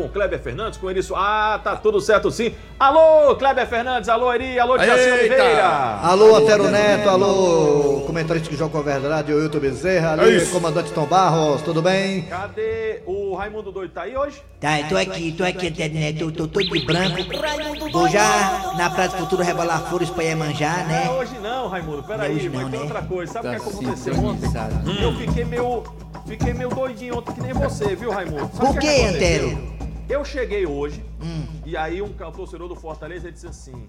com 0.00 0.06
o 0.06 0.08
Kleber 0.08 0.40
Fernandes, 0.40 0.78
com 0.78 0.90
ele. 0.90 1.00
Ah, 1.14 1.60
tá 1.62 1.76
tudo 1.76 2.00
certo 2.00 2.30
sim. 2.30 2.54
Alô, 2.78 3.34
Kleber 3.36 3.66
Fernandes, 3.68 4.08
alô, 4.08 4.32
Eri, 4.32 4.58
alô, 4.58 4.78
Jaci! 4.78 5.10
Oliveira. 5.10 5.66
Alô, 6.02 6.36
Antero 6.36 6.70
Neto, 6.70 7.08
alô, 7.08 8.02
comentarista 8.06 8.48
que 8.48 8.56
joga 8.56 8.70
com 8.72 8.78
a 8.78 8.82
verdade, 8.82 9.32
o 9.32 9.36
Wilton 9.36 9.58
Bezerra, 9.58 10.16
É 10.16 10.20
ali, 10.24 10.36
isso. 10.38 10.52
comandante 10.52 10.90
Tom 10.92 11.04
Barros, 11.04 11.60
tudo 11.62 11.82
bem? 11.82 12.22
Cadê 12.22 13.02
o 13.06 13.34
Raimundo 13.34 13.70
Doido? 13.70 13.92
Tá 13.92 14.02
aí 14.02 14.16
hoje? 14.16 14.42
Tá, 14.58 14.80
eu 14.80 14.88
tô 14.88 14.96
aqui, 14.96 15.32
tô 15.32 15.44
aqui, 15.44 15.70
né? 15.90 16.12
Tô, 16.14 16.30
tô 16.30 16.46
todo 16.48 16.64
de 16.64 16.86
branco. 16.86 17.16
Vou 17.92 18.08
já 18.08 18.72
na 18.78 18.88
Praia 18.90 19.10
do 19.10 19.16
Futuro 19.18 19.42
rebolar 19.42 19.82
flores 19.88 20.08
pra 20.10 20.24
Iemanjá, 20.24 20.84
Não 20.88 20.94
é 20.94 21.04
né? 21.04 21.10
hoje 21.10 21.38
não, 21.42 21.68
Raimundo. 21.68 21.98
Não 21.98 22.04
é 22.04 22.06
Peraí, 22.18 22.36
hoje 22.36 22.48
mas 22.48 22.62
não, 22.62 22.70
tem 22.70 22.78
né? 22.80 22.84
outra 22.86 23.02
coisa. 23.02 23.32
Sabe 23.32 23.48
o 23.48 23.50
Tá 23.52 23.56
que 23.58 23.68
aconteceu 23.68 24.14
ontem? 24.14 24.48
sintonizado. 24.48 24.90
Eu 25.02 25.14
fiquei 25.16 25.44
meio. 25.44 25.82
Fiquei 26.26 26.52
meio 26.54 26.68
doidinho 26.70 27.18
ontem, 27.18 27.32
que 27.34 27.40
nem 27.40 27.52
você, 27.52 27.96
viu, 27.96 28.10
Raimundo? 28.10 28.48
Sabe 28.54 28.58
Por 28.68 28.76
o 28.76 28.78
que? 28.78 29.04
Antero? 29.04 29.79
Eu 30.10 30.24
cheguei 30.24 30.66
hoje 30.66 31.04
Hum. 31.22 31.46
e 31.64 31.76
aí 31.76 32.02
um 32.02 32.08
torcedor 32.08 32.66
do 32.66 32.74
Fortaleza 32.74 33.26
ele 33.28 33.32
disse 33.32 33.46
assim: 33.46 33.86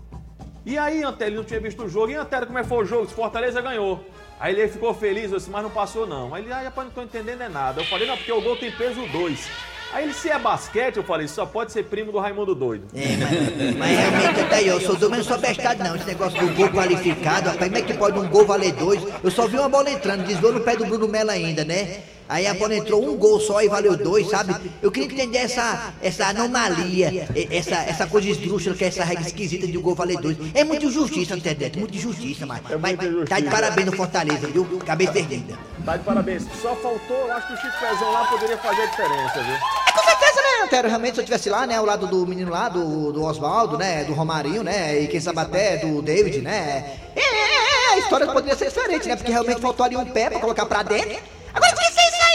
E 0.63 0.77
aí, 0.77 1.01
ele 1.21 1.35
não 1.35 1.43
tinha 1.43 1.59
visto 1.59 1.83
o 1.83 1.89
jogo. 1.89 2.11
E 2.11 2.15
Antero, 2.15 2.45
como 2.45 2.59
é 2.59 2.61
que 2.61 2.69
foi 2.69 2.83
o 2.83 2.85
jogo? 2.85 3.07
Se 3.07 3.13
Fortaleza 3.15 3.59
ganhou. 3.59 4.05
Aí 4.39 4.53
ele 4.53 4.67
ficou 4.67 4.93
feliz, 4.93 5.31
eu 5.31 5.37
disse, 5.37 5.49
mas 5.49 5.63
não 5.63 5.69
passou 5.69 6.05
não. 6.07 6.33
Aí 6.33 6.43
ele, 6.43 6.51
ah, 6.51 6.61
rapaz, 6.61 6.87
não 6.87 6.93
tô 6.93 7.01
entendendo 7.01 7.41
é 7.41 7.49
nada. 7.49 7.81
Eu 7.81 7.85
falei, 7.85 8.07
não, 8.07 8.15
porque 8.17 8.31
o 8.31 8.41
gol 8.41 8.55
tem 8.57 8.71
peso 8.71 9.05
2. 9.07 9.47
Aí 9.93 10.05
ele, 10.05 10.13
se 10.13 10.29
é 10.29 10.39
basquete, 10.39 10.97
eu 10.97 11.03
falei, 11.03 11.27
só 11.27 11.45
pode 11.45 11.71
ser 11.71 11.83
primo 11.83 12.11
do 12.11 12.17
Raimundo 12.17 12.55
Doido. 12.55 12.87
É, 12.95 13.17
mas, 13.17 13.75
mas 13.77 13.97
realmente 13.99 14.39
até 14.39 14.55
aí, 14.55 14.67
eu 14.67 14.79
sou 14.79 14.95
doido, 14.95 15.09
mas 15.09 15.19
não 15.19 15.25
sou 15.25 15.37
bestado 15.37 15.83
não. 15.83 15.95
Esse 15.95 16.05
negócio 16.05 16.39
do 16.39 16.53
gol 16.55 16.69
qualificado, 16.69 17.49
rapaz, 17.49 17.71
como 17.71 17.77
é 17.77 17.81
que 17.81 17.93
pode 17.95 18.17
um 18.17 18.27
gol 18.29 18.45
valer 18.45 18.71
dois? 18.73 19.01
Eu 19.23 19.29
só 19.29 19.47
vi 19.47 19.57
uma 19.57 19.69
bola 19.69 19.89
entrando, 19.91 20.25
desviou 20.25 20.53
no 20.53 20.61
pé 20.61 20.75
do 20.75 20.85
Bruno 20.85 21.07
Mello 21.07 21.29
ainda, 21.31 21.63
né? 21.65 22.01
Aí 22.31 22.47
a 22.47 22.53
bola 22.53 22.73
entrou 22.73 23.03
um 23.03 23.17
gol 23.17 23.41
só 23.41 23.61
e 23.61 23.67
valeu 23.67 23.97
dois, 23.97 24.29
sabe? 24.29 24.55
Eu 24.81 24.89
queria 24.89 25.13
entender 25.13 25.39
essa, 25.39 25.93
essa 26.01 26.27
anomalia, 26.27 27.27
essa, 27.51 27.75
essa 27.75 28.07
coisa 28.07 28.29
esdrúxula, 28.29 28.73
que 28.73 28.85
é 28.85 28.87
essa 28.87 29.03
regra 29.03 29.27
esquisita 29.27 29.67
de 29.67 29.77
um 29.77 29.81
gol 29.81 29.95
valer 29.95 30.17
dois. 30.17 30.37
É 30.53 30.63
muito 30.63 30.85
injustiça, 30.85 31.35
entendeu? 31.35 31.69
Muito 31.75 31.93
injustiça, 31.93 32.45
mas, 32.45 32.61
mas, 32.79 32.95
mas 32.95 33.27
tá 33.27 33.37
de 33.37 33.49
parabéns 33.49 33.85
no 33.85 33.91
Fortaleza, 33.91 34.47
viu? 34.47 34.63
Cabeça 34.85 35.19
erguida. 35.19 35.59
Tá 35.83 35.97
de 35.97 36.05
parabéns. 36.05 36.43
Só 36.61 36.73
faltou, 36.77 37.17
eu 37.17 37.33
acho 37.33 37.47
que 37.47 37.53
o 37.53 37.57
Chico 37.57 37.79
Pezão 37.81 38.11
lá 38.13 38.25
poderia 38.25 38.57
fazer 38.59 38.81
a 38.81 38.85
diferença, 38.85 39.43
viu? 39.43 39.57
Com 39.93 40.03
certeza, 40.05 40.41
né, 40.41 40.63
Antero? 40.63 40.87
Realmente, 40.87 41.15
se 41.15 41.19
eu 41.19 41.23
estivesse 41.23 41.49
lá, 41.49 41.67
né, 41.67 41.75
ao 41.75 41.85
lado 41.85 42.07
do 42.07 42.25
menino 42.25 42.49
lá, 42.49 42.69
do, 42.69 43.11
do 43.11 43.25
Oswaldo, 43.25 43.77
né, 43.77 44.05
do 44.05 44.13
Romarinho, 44.13 44.63
né, 44.63 45.01
e 45.01 45.07
quem 45.09 45.19
sabe 45.19 45.39
até 45.41 45.77
do 45.79 46.01
David, 46.01 46.39
né, 46.39 46.97
é, 47.13 47.19
é, 47.19 47.91
é, 47.91 47.93
a 47.95 47.97
história 47.97 48.25
poderia 48.27 48.55
ser 48.55 48.69
diferente, 48.69 49.05
né, 49.09 49.17
porque 49.17 49.33
realmente 49.33 49.59
faltou 49.59 49.85
ali 49.85 49.97
um 49.97 50.05
pé 50.05 50.29
pra 50.29 50.39
colocar 50.39 50.65
pra 50.65 50.81
dentro. 50.81 51.19
Agora, 51.53 51.73
tinha 51.73 51.89
que 51.89 51.93
ser 51.93 52.07
isso 52.07 52.21
aí, 52.23 52.31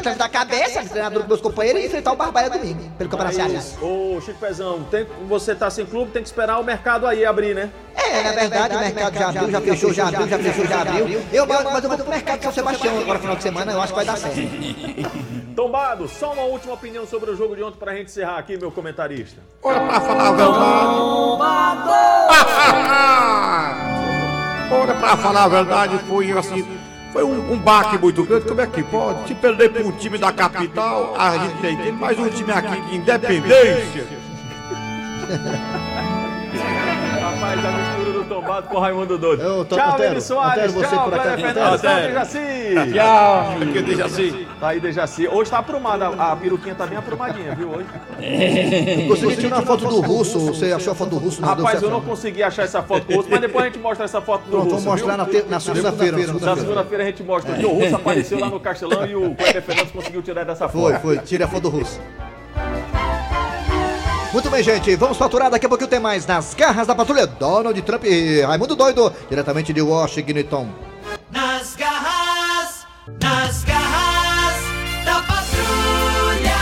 né? 0.00 0.10
Né, 0.10 0.14
da 0.16 0.28
cabeça, 0.28 0.82
treinador 0.84 1.20
dos 1.20 1.28
meus 1.28 1.40
companheiros 1.40 1.82
e 1.82 1.86
enfrentar 1.86 2.12
o 2.12 2.16
Barbaia 2.16 2.50
domingo, 2.50 2.90
pelo 2.98 3.10
Campeonato 3.10 3.36
Cearense. 3.36 3.76
Ô 3.82 4.20
Chico 4.20 4.38
Pezão, 4.38 4.84
tem, 4.84 5.06
você 5.28 5.54
tá 5.54 5.70
sem 5.70 5.86
clube, 5.86 6.10
tem 6.10 6.22
que 6.22 6.28
esperar 6.28 6.58
o 6.58 6.64
mercado 6.64 7.06
aí 7.06 7.24
abrir, 7.24 7.54
né? 7.54 7.70
É, 7.96 8.22
na 8.22 8.32
verdade, 8.32 8.76
o 8.76 8.80
mercado 8.80 9.18
já 9.18 9.28
abriu, 9.28 9.50
já 9.50 9.60
fechou, 9.60 9.92
já 9.92 10.08
abriu, 10.08 10.28
já 10.28 10.38
fechou, 10.38 10.66
já 10.66 10.80
abriu. 10.82 11.22
Eu, 11.32 11.46
mas 11.46 11.64
mas 11.64 11.84
eu 11.84 11.88
vou 11.88 11.98
pro 11.98 12.08
mercado 12.08 12.38
de 12.38 12.44
São 12.44 12.52
Sebastião 12.52 12.98
agora, 12.98 13.18
final 13.18 13.36
de 13.36 13.42
semana, 13.42 13.72
eu 13.72 13.80
acho 13.80 13.92
que 13.92 13.96
vai 13.96 14.04
dar 14.04 14.16
certo. 14.16 14.38
Tombado, 15.54 16.08
só 16.08 16.32
uma 16.32 16.42
última 16.42 16.74
opinião 16.74 17.06
sobre 17.06 17.30
o 17.30 17.36
jogo 17.36 17.54
de 17.54 17.62
ontem 17.62 17.78
pra 17.78 17.94
gente 17.94 18.06
encerrar 18.06 18.38
aqui, 18.38 18.56
meu 18.56 18.72
comentarista. 18.72 19.40
Olha, 19.62 19.80
pra 19.80 20.00
falar 20.00 20.28
a 20.28 20.32
verdade. 20.32 20.94
Olha, 24.74 24.94
pra 24.94 25.16
falar 25.16 25.44
a 25.44 25.48
verdade, 25.48 25.98
foi 26.08 26.32
assim. 26.32 26.66
Foi 27.14 27.22
um, 27.22 27.52
um 27.52 27.58
baque 27.60 27.96
muito 27.96 28.24
grande. 28.24 28.44
Como 28.44 28.60
é 28.60 28.66
que 28.66 28.82
pode? 28.82 29.28
Se 29.28 29.36
perder 29.36 29.70
para 29.70 29.84
um 29.84 29.92
time 29.92 30.18
da 30.18 30.32
capital, 30.32 31.14
a 31.16 31.38
gente 31.38 31.60
tem 31.60 31.76
tem 31.76 31.92
mais 31.92 32.18
um 32.18 32.28
time 32.28 32.50
aqui 32.50 32.80
de 32.80 32.96
independência. 32.96 34.04
Rapaz, 37.20 37.64
a 37.64 37.70
mistura 37.70 38.13
do 38.24 38.34
Tombado 38.34 38.68
com 38.68 38.76
o 38.76 38.80
Raimundo 38.80 39.18
Doido. 39.18 39.42
Eu 39.42 39.64
tô- 39.64 39.76
tchau, 39.76 39.92
Antero, 39.94 40.08
Vini 40.10 40.20
Soares. 40.20 40.74
Antero, 40.76 40.88
tchau, 40.90 41.08
Cléber. 41.08 41.34
Fernandes. 41.34 41.54
Tchau, 41.62 41.74
Antero. 41.74 42.06
Dejaci. 42.06 42.38
Tchau. 42.92 43.56
Aqui, 43.62 43.82
Dejaci. 43.82 44.48
Tá 44.60 44.68
aí, 44.68 44.80
Dejaci. 44.80 45.28
Hoje 45.28 45.50
tá 45.50 45.58
aprumada. 45.58 46.08
A, 46.08 46.32
a 46.32 46.36
peruquinha 46.36 46.74
tá 46.74 46.86
bem 46.86 46.98
aprumadinha, 46.98 47.54
viu, 47.54 47.70
hoje? 47.70 47.86
Consegui 49.08 49.36
tirar 49.36 49.56
uma 49.56 49.66
foto 49.66 49.86
do 49.86 50.00
russo, 50.00 50.38
você 50.40 50.72
achou 50.72 50.92
a 50.92 50.96
foto 50.96 51.10
do 51.10 51.18
russo? 51.18 51.42
Rapaz, 51.42 51.82
eu 51.82 51.90
não 51.90 52.00
consegui 52.00 52.42
achar 52.42 52.62
essa 52.62 52.82
foto 52.82 53.04
do 53.04 53.16
Russo, 53.16 53.28
mas 53.30 53.40
depois 53.40 53.64
a 53.64 53.68
gente 53.68 53.78
mostra 53.78 54.04
essa 54.04 54.20
foto 54.20 54.48
do 54.48 54.56
Russo, 54.58 54.68
vamos 54.70 54.84
mostrar 54.84 55.16
na, 55.16 55.24
segunda-feira. 55.24 55.46
na 55.46 55.50
Na 55.50 55.60
segunda-feira. 56.56 57.02
a 57.02 57.06
gente 57.06 57.22
mostra 57.22 57.52
o 57.66 57.74
Russo 57.74 57.96
apareceu 57.96 58.38
lá 58.38 58.48
no 58.48 58.60
Castelão 58.60 59.06
e 59.06 59.14
o 59.14 59.34
Cléber 59.34 59.62
Fernandes 59.62 59.92
conseguiu 59.92 60.22
tirar 60.22 60.44
dessa 60.44 60.68
foto. 60.68 60.82
Foi, 60.82 60.94
foi, 61.16 61.18
tira 61.18 61.44
a 61.44 61.48
foto 61.48 61.62
do 61.64 61.68
russo. 61.70 62.00
Muito 64.34 64.50
bem, 64.50 64.64
gente, 64.64 64.96
vamos 64.96 65.16
faturar 65.16 65.48
daqui 65.48 65.64
a 65.64 65.68
pouquinho 65.68 65.88
tem 65.88 66.00
mais 66.00 66.26
nas 66.26 66.54
garras 66.54 66.88
da 66.88 66.94
patrulha 66.96 67.24
Donald 67.24 67.80
Trump 67.82 68.02
e 68.02 68.40
Raimundo 68.40 68.74
Doido, 68.74 69.12
diretamente 69.30 69.72
de 69.72 69.80
Washington. 69.80 70.70
Nas 71.30 71.76
garras, 71.76 72.84
nas 73.22 73.62
garras 73.62 74.56
da 75.04 75.22
patrulha. 75.22 76.56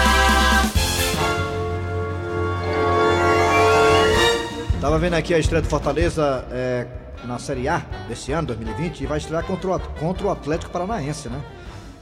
Tava 4.78 4.98
vendo 4.98 5.14
aqui 5.14 5.32
a 5.32 5.38
estreia 5.38 5.62
do 5.62 5.68
Fortaleza 5.68 6.44
é, 6.50 6.86
na 7.24 7.38
Série 7.38 7.68
A 7.68 7.78
desse 8.06 8.32
ano, 8.32 8.48
2020, 8.48 9.00
e 9.00 9.06
vai 9.06 9.16
estrear 9.16 9.46
contra 9.46 9.76
o, 9.76 9.80
contra 9.98 10.26
o 10.26 10.30
Atlético 10.30 10.70
Paranaense, 10.70 11.30
né? 11.30 11.40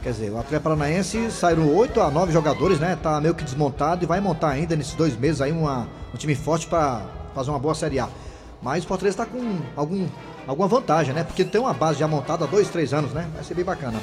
Quer 0.02 0.12
dizer, 0.12 0.30
o 0.30 0.38
Atlético 0.38 0.62
Paranaense 0.62 1.30
saíram 1.30 1.74
8 1.74 2.00
a 2.00 2.10
9 2.10 2.32
jogadores, 2.32 2.80
né? 2.80 2.96
Tá 3.02 3.20
meio 3.20 3.34
que 3.34 3.44
desmontado 3.44 4.02
e 4.02 4.06
vai 4.06 4.18
montar 4.18 4.48
ainda 4.48 4.74
nesses 4.74 4.94
dois 4.94 5.14
meses 5.14 5.42
aí 5.42 5.52
uma, 5.52 5.88
um 6.14 6.16
time 6.16 6.34
forte 6.34 6.66
para 6.66 7.02
fazer 7.34 7.50
uma 7.50 7.58
boa 7.58 7.74
Série 7.74 7.98
A. 7.98 8.08
Mas 8.62 8.84
o 8.84 8.86
Fortaleza 8.86 9.18
tá 9.18 9.26
com 9.26 9.58
algum, 9.76 10.08
alguma 10.46 10.66
vantagem, 10.66 11.12
né? 11.12 11.22
Porque 11.22 11.44
tem 11.44 11.60
uma 11.60 11.74
base 11.74 11.98
já 11.98 12.08
montada 12.08 12.44
há 12.44 12.48
dois, 12.48 12.68
três 12.68 12.94
anos, 12.94 13.12
né? 13.12 13.28
Vai 13.34 13.44
ser 13.44 13.54
bem 13.54 13.64
bacana. 13.64 14.00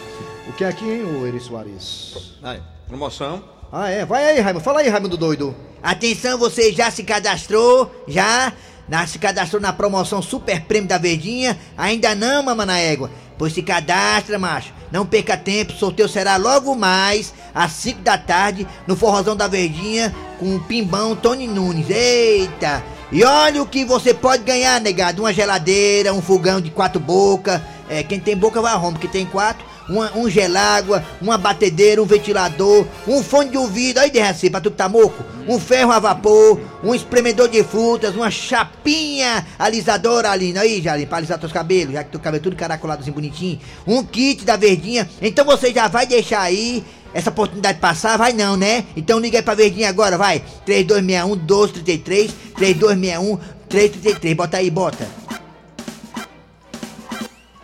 O 0.48 0.54
que 0.54 0.64
é 0.64 0.68
aqui, 0.68 0.86
hein, 0.86 1.04
o 1.04 1.26
Eri 1.26 1.40
Soares? 1.40 2.38
Aí, 2.44 2.62
promoção. 2.88 3.44
Ah, 3.72 3.90
é? 3.90 4.06
Vai 4.06 4.24
aí, 4.24 4.40
Raimundo. 4.40 4.64
Fala 4.64 4.82
aí, 4.82 4.90
Raimundo 4.90 5.18
Doido. 5.18 5.56
Atenção, 5.82 6.38
você 6.38 6.72
já 6.72 6.92
se 6.92 7.04
cadastrou? 7.04 7.92
Já? 8.08 8.54
Na, 8.88 9.06
se 9.06 9.20
cadastrou 9.20 9.62
na 9.62 9.74
promoção 9.74 10.22
Super 10.22 10.62
Prêmio 10.62 10.88
da 10.88 10.98
Verdinha? 10.98 11.58
Ainda 11.76 12.14
não, 12.14 12.44
mama 12.44 12.66
na 12.66 12.78
égua? 12.78 13.10
Pois 13.38 13.54
se 13.54 13.62
cadastra, 13.62 14.40
macho. 14.40 14.77
Não 14.92 15.06
perca 15.06 15.36
tempo, 15.36 15.74
o 15.74 15.78
sorteio 15.78 16.08
será 16.08 16.38
logo 16.38 16.76
mais, 16.76 17.34
às 17.54 17.72
5 17.74 18.02
da 18.02 18.18
tarde, 18.18 18.68
no 18.86 18.96
Forrozão 18.96 19.36
da 19.36 19.48
Verdinha, 19.48 20.16
com 20.40 20.56
o 20.56 20.60
Pimbão 20.62 21.16
Tony 21.16 21.48
Nunes. 21.48 21.90
Eita! 21.90 22.84
E 23.12 23.24
olha 23.24 23.62
o 23.62 23.66
que 23.66 23.86
você 23.86 24.14
pode 24.14 24.44
ganhar, 24.44 24.82
negado. 24.82 25.22
Uma 25.22 25.34
geladeira, 25.34 26.14
um 26.14 26.22
fogão 26.22 26.60
de 26.60 26.70
quatro 26.70 27.00
bocas. 27.00 27.62
É, 27.90 28.04
quem 28.04 28.20
tem 28.20 28.36
boca 28.36 28.62
vai 28.62 28.74
arromba, 28.74 29.00
que 29.00 29.08
tem 29.08 29.26
quatro. 29.26 29.66
Uma, 29.90 30.12
um 30.18 30.30
gelágua, 30.30 31.04
uma 31.22 31.38
batedeira, 31.38 32.02
um 32.02 32.06
ventilador, 32.06 32.86
um 33.08 33.24
fone 33.24 33.52
de 33.52 33.58
ouvido, 33.58 34.00
aí 34.00 34.12
derraci, 34.12 34.50
pra 34.50 34.60
tu 34.60 34.70
que 34.70 34.78
tá 34.78 34.90
moco, 34.90 35.24
um 35.48 35.60
ferro 35.60 35.92
a 35.92 36.00
vapor, 36.00 36.60
um 36.84 36.94
espremedor 36.94 37.48
de 37.48 37.64
frutas, 37.64 38.16
uma 38.16 38.30
chapinha 38.30 39.46
alisadora, 39.58 40.30
Aline, 40.30 40.58
aí, 40.58 40.82
Jaline, 40.82 41.06
pra 41.06 41.18
alisar 41.18 41.40
teus 41.40 41.54
cabelos, 41.54 41.94
já 41.94 42.04
que 42.04 42.12
teu 42.12 42.20
cabelo 42.20 42.42
é 42.42 42.44
tudo 42.44 42.56
caracoladozinho 42.56 43.16
bonitinho, 43.16 43.60
um 43.86 44.04
kit 44.04 44.44
da 44.44 44.58
verdinha, 44.58 45.10
então 45.22 45.46
você 45.46 45.74
já 45.74 45.88
vai 45.88 46.06
deixar 46.06 46.42
aí 46.42 46.84
essa 47.14 47.30
oportunidade 47.30 47.80
passar, 47.80 48.18
vai 48.18 48.34
não, 48.34 48.56
né? 48.58 48.86
Então 48.96 49.20
liga 49.20 49.40
aí 49.40 49.44
pra 49.44 49.56
verdinha 49.56 49.90
agora, 49.90 50.18
vai, 50.18 50.44
3261 50.66 51.36
1233, 51.36 52.32
3261 52.56 53.40
333, 53.70 54.36
bota 54.36 54.58
aí, 54.58 54.70
bota. 54.70 55.08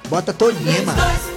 Bota 0.09 0.33
todinha, 0.33 0.81
mano. 0.83 1.32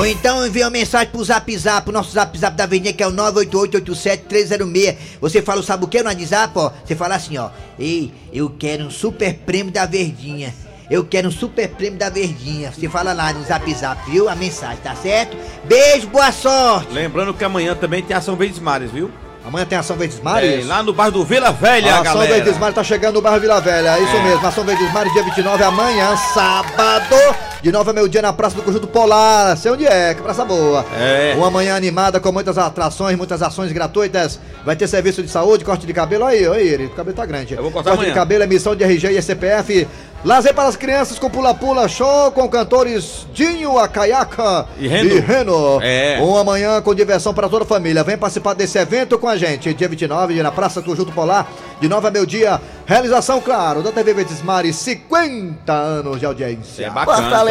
Ou 0.00 0.06
então 0.06 0.46
envia 0.46 0.64
uma 0.64 0.70
mensagem 0.70 1.08
pro 1.08 1.22
Zap 1.22 1.58
Zap, 1.58 1.86
o 1.86 1.92
nosso 1.92 2.10
Zap 2.12 2.36
Zap 2.38 2.56
da 2.56 2.64
Verdinha, 2.64 2.90
que 2.94 3.02
é 3.02 3.06
o 3.06 3.12
98887-306. 3.12 4.96
Você 5.20 5.42
fala, 5.42 5.62
sabe 5.62 5.84
o 5.84 5.88
que 5.88 6.02
no 6.02 6.08
WhatsApp, 6.08 6.52
ó? 6.56 6.70
Você 6.82 6.96
fala 6.96 7.16
assim, 7.16 7.36
ó. 7.36 7.50
Ei, 7.78 8.10
eu 8.32 8.48
quero 8.48 8.84
um 8.86 8.90
super 8.90 9.34
prêmio 9.34 9.70
da 9.70 9.84
Verdinha. 9.84 10.54
Eu 10.90 11.04
quero 11.04 11.28
um 11.28 11.30
super 11.30 11.68
prêmio 11.68 11.98
da 11.98 12.08
Verdinha. 12.08 12.72
Você 12.72 12.88
fala 12.88 13.12
lá 13.12 13.30
no 13.34 13.44
Zap 13.44 13.74
Zap, 13.74 14.10
viu? 14.10 14.26
A 14.30 14.34
mensagem, 14.34 14.78
tá 14.82 14.94
certo? 14.96 15.36
Beijo, 15.64 16.06
boa 16.06 16.32
sorte! 16.32 16.92
Lembrando 16.94 17.34
que 17.34 17.44
amanhã 17.44 17.74
também 17.74 18.02
tem 18.02 18.16
ação 18.16 18.36
Verdes 18.36 18.58
Mares, 18.58 18.90
viu? 18.90 19.10
Amanhã 19.44 19.66
tem 19.66 19.76
ação 19.76 19.96
Verdes 19.98 20.18
Mares? 20.20 20.64
É, 20.64 20.66
lá 20.66 20.82
no 20.82 20.94
bairro 20.94 21.12
do 21.12 21.24
Vila 21.26 21.52
Velha, 21.52 21.96
a 21.96 22.00
Ação 22.00 22.14
galera. 22.14 22.34
Verdes 22.36 22.58
Mares 22.58 22.74
tá 22.74 22.82
chegando 22.84 23.16
no 23.16 23.20
bairro 23.22 23.38
Vila 23.40 23.60
Velha, 23.60 23.96
é 23.98 24.02
isso 24.02 24.16
É. 24.16 24.22
mesmo. 24.24 24.46
Ação 24.46 24.64
Verdes 24.64 24.90
Mares, 24.94 25.12
dia 25.12 25.22
29, 25.22 25.62
amanhã, 25.62 26.16
sábado, 26.34 27.16
de 27.62 27.70
9 27.70 27.90
a 27.90 27.92
meio-dia 27.92 28.22
na 28.22 28.32
Praça 28.32 28.56
do 28.56 28.62
Conjunto 28.62 28.86
Polar. 28.86 29.56
Sei 29.56 29.70
onde 29.70 29.86
é, 29.86 30.14
que 30.14 30.22
praça 30.22 30.44
boa. 30.44 30.84
É. 30.98 31.34
Uma 31.36 31.50
manhã 31.50 31.76
animada 31.76 32.18
com 32.18 32.32
muitas 32.32 32.56
atrações, 32.56 33.16
muitas 33.16 33.42
ações 33.42 33.70
gratuitas. 33.72 34.40
Vai 34.64 34.76
ter 34.76 34.88
serviço 34.88 35.22
de 35.22 35.28
saúde, 35.28 35.64
corte 35.64 35.86
de 35.86 35.92
cabelo. 35.92 36.24
Aí, 36.24 36.46
aí, 36.46 36.68
ele, 36.68 36.86
o 36.86 36.90
cabelo 36.90 37.16
tá 37.16 37.26
grande. 37.26 37.54
Eu 37.54 37.62
vou 37.62 37.70
cortar 37.70 37.90
corte 37.90 38.04
de 38.04 38.10
amanhã. 38.10 38.20
cabelo, 38.20 38.44
emissão 38.44 38.74
de 38.74 38.84
RG 38.84 39.10
e 39.10 39.22
CPF. 39.22 39.86
Lazer 40.22 40.52
para 40.52 40.68
as 40.68 40.76
crianças 40.76 41.18
com 41.18 41.30
pula-pula, 41.30 41.88
show 41.88 42.30
com 42.32 42.46
cantores 42.46 43.26
Dinho, 43.32 43.78
a 43.78 43.88
Caiaca 43.88 44.66
E 44.78 44.86
Reno. 44.86 45.20
Reno. 45.20 45.80
É. 45.82 46.18
Uma 46.20 46.44
manhã 46.44 46.82
com 46.82 46.94
diversão 46.94 47.32
para 47.32 47.48
toda 47.48 47.64
a 47.64 47.66
família. 47.66 48.04
Vem 48.04 48.18
participar 48.18 48.52
desse 48.52 48.78
evento 48.78 49.18
com 49.18 49.26
a 49.26 49.36
gente. 49.38 49.72
Dia 49.72 49.88
29, 49.88 50.42
na 50.42 50.52
Praça 50.52 50.82
Conjunto 50.82 51.10
Polar, 51.10 51.48
de 51.80 51.88
9 51.88 52.06
a 52.06 52.10
meio-dia. 52.10 52.60
Realização, 52.84 53.40
claro, 53.40 53.82
da 53.82 53.92
TV 53.92 54.12
Verdes 54.12 54.42
Mares, 54.42 54.76
50 54.76 55.72
anos 55.72 56.18
de 56.18 56.26
audiência. 56.26 56.86
É 56.86 56.90
bacana, 56.90 57.49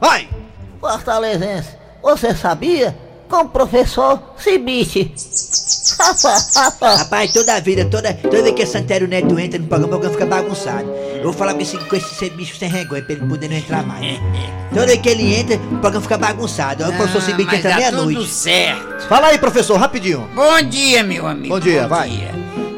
Vai! 0.00 0.28
Fortalezense, 0.80 1.70
você 2.02 2.34
sabia 2.34 2.96
com 3.28 3.38
o 3.38 3.48
professor 3.48 4.20
Cibite. 4.36 5.12
Rapaz, 6.84 7.32
toda 7.32 7.54
a 7.54 7.60
vida, 7.60 7.84
toda, 7.84 8.14
toda 8.14 8.42
vez 8.42 8.54
que 8.54 8.62
esse 8.62 8.72
Santério 8.72 9.08
Neto 9.08 9.38
entra 9.38 9.58
no 9.58 9.66
programa, 9.66 9.86
o 9.86 9.98
programa 9.98 10.14
fica 10.14 10.26
bagunçado. 10.26 10.88
Eu 11.16 11.24
vou 11.24 11.32
falar 11.32 11.54
com 11.54 11.60
esse, 11.60 11.76
com 11.76 11.96
esse 11.96 12.30
bicho 12.30 12.56
sem 12.56 12.70
vergonha 12.70 13.02
pra 13.02 13.14
ele 13.14 13.26
poder 13.26 13.48
não 13.48 13.56
entrar 13.56 13.82
mais. 13.84 14.18
Toda 14.70 14.86
vez 14.86 15.00
que 15.00 15.08
ele 15.08 15.34
entra, 15.34 15.56
o 15.56 15.78
programa 15.78 16.00
fica 16.00 16.16
bagunçado. 16.16 16.84
Aí 16.84 16.90
o 16.90 16.96
professor 16.96 17.22
Cibite 17.22 17.56
entra 17.56 17.70
dá 17.70 17.76
meia-noite. 17.76 18.14
tudo 18.20 18.28
certo. 18.28 19.08
Fala 19.08 19.26
aí, 19.28 19.38
professor, 19.38 19.76
rapidinho. 19.76 20.28
Bom 20.34 20.62
dia, 20.62 21.02
meu 21.02 21.26
amigo. 21.26 21.54
Bom 21.54 21.60
dia, 21.60 21.88
vai. 21.88 22.30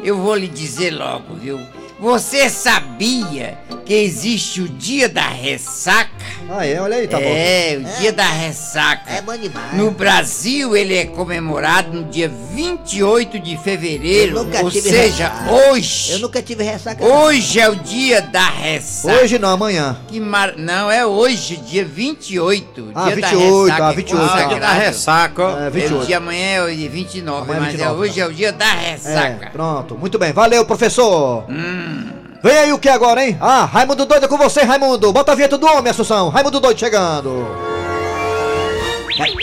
Eu 0.03 0.17
vou 0.17 0.35
lhe 0.35 0.47
dizer 0.47 0.91
logo, 0.91 1.35
viu? 1.35 1.59
Você 1.99 2.49
sabia 2.49 3.59
que 3.91 3.95
existe 3.95 4.61
o 4.61 4.69
dia 4.69 5.09
da 5.09 5.27
ressaca? 5.27 6.09
Ah, 6.49 6.65
é? 6.65 6.79
Olha 6.79 6.95
aí, 6.95 7.09
tá 7.09 7.17
bom. 7.17 7.25
É, 7.25 7.77
o 7.77 7.99
dia 7.99 8.13
da 8.13 8.25
ressaca. 8.25 9.11
É 9.11 9.21
bom 9.21 9.35
demais. 9.35 9.73
No 9.73 9.91
Brasil, 9.91 10.77
ele 10.77 10.95
é 10.95 11.05
comemorado 11.07 11.91
no 11.91 12.05
dia 12.05 12.31
28 12.53 13.37
de 13.37 13.57
fevereiro, 13.57 14.37
Eu 14.37 14.43
nunca 14.45 14.63
ou 14.63 14.71
tive 14.71 14.89
seja, 14.89 15.27
ressaca. 15.27 15.51
hoje. 15.51 16.11
Eu 16.13 16.19
nunca 16.19 16.41
tive 16.41 16.63
ressaca. 16.63 17.03
Hoje 17.03 17.59
é 17.59 17.69
o 17.69 17.75
dia 17.75 18.21
da 18.21 18.49
ressaca. 18.49 19.21
Hoje 19.21 19.37
não, 19.37 19.49
amanhã. 19.49 19.97
Que 20.07 20.21
mar... 20.21 20.53
Não, 20.55 20.89
é 20.89 21.05
hoje, 21.05 21.57
dia 21.57 21.83
28. 21.83 22.91
Ah, 22.95 23.07
dia 23.07 23.15
28, 23.15 23.67
da 23.67 23.73
ressaca. 23.73 23.83
ah, 23.87 23.91
28, 23.91 24.23
é. 24.23 24.47
Dia 24.47 24.59
da 24.61 24.73
ressaca, 24.73 25.43
ó. 25.43 25.59
É, 25.59 25.69
28. 25.69 26.01
O 26.01 26.05
dia 26.05 26.17
amanhã 26.17 26.45
é 26.45 26.63
o 26.63 26.73
dia 26.73 26.89
29, 26.89 27.41
Amanhã 27.41 27.57
é 27.57 27.59
mas 27.59 27.71
29, 27.73 27.91
é, 27.93 27.99
hoje 27.99 28.15
tá. 28.15 28.21
é 28.21 28.25
o 28.25 28.33
dia 28.33 28.51
da 28.53 28.71
ressaca. 28.71 29.45
É, 29.45 29.49
pronto, 29.49 29.97
muito 29.97 30.17
bem. 30.17 30.31
Valeu, 30.31 30.63
professor. 30.65 31.43
Hum. 31.49 32.20
Vem 32.43 32.57
aí 32.57 32.73
o 32.73 32.79
que 32.79 32.89
agora, 32.89 33.23
hein? 33.23 33.37
Ah, 33.39 33.65
Raimundo 33.65 34.05
Doido 34.05 34.25
é 34.25 34.27
com 34.27 34.37
você, 34.37 34.61
Raimundo. 34.63 35.13
Bota 35.13 35.31
a 35.31 35.35
vinheta 35.35 35.57
do 35.57 35.67
homem, 35.67 35.91
Assunção. 35.91 36.29
Raimundo 36.29 36.59
Doido 36.59 36.79
chegando. 36.79 37.47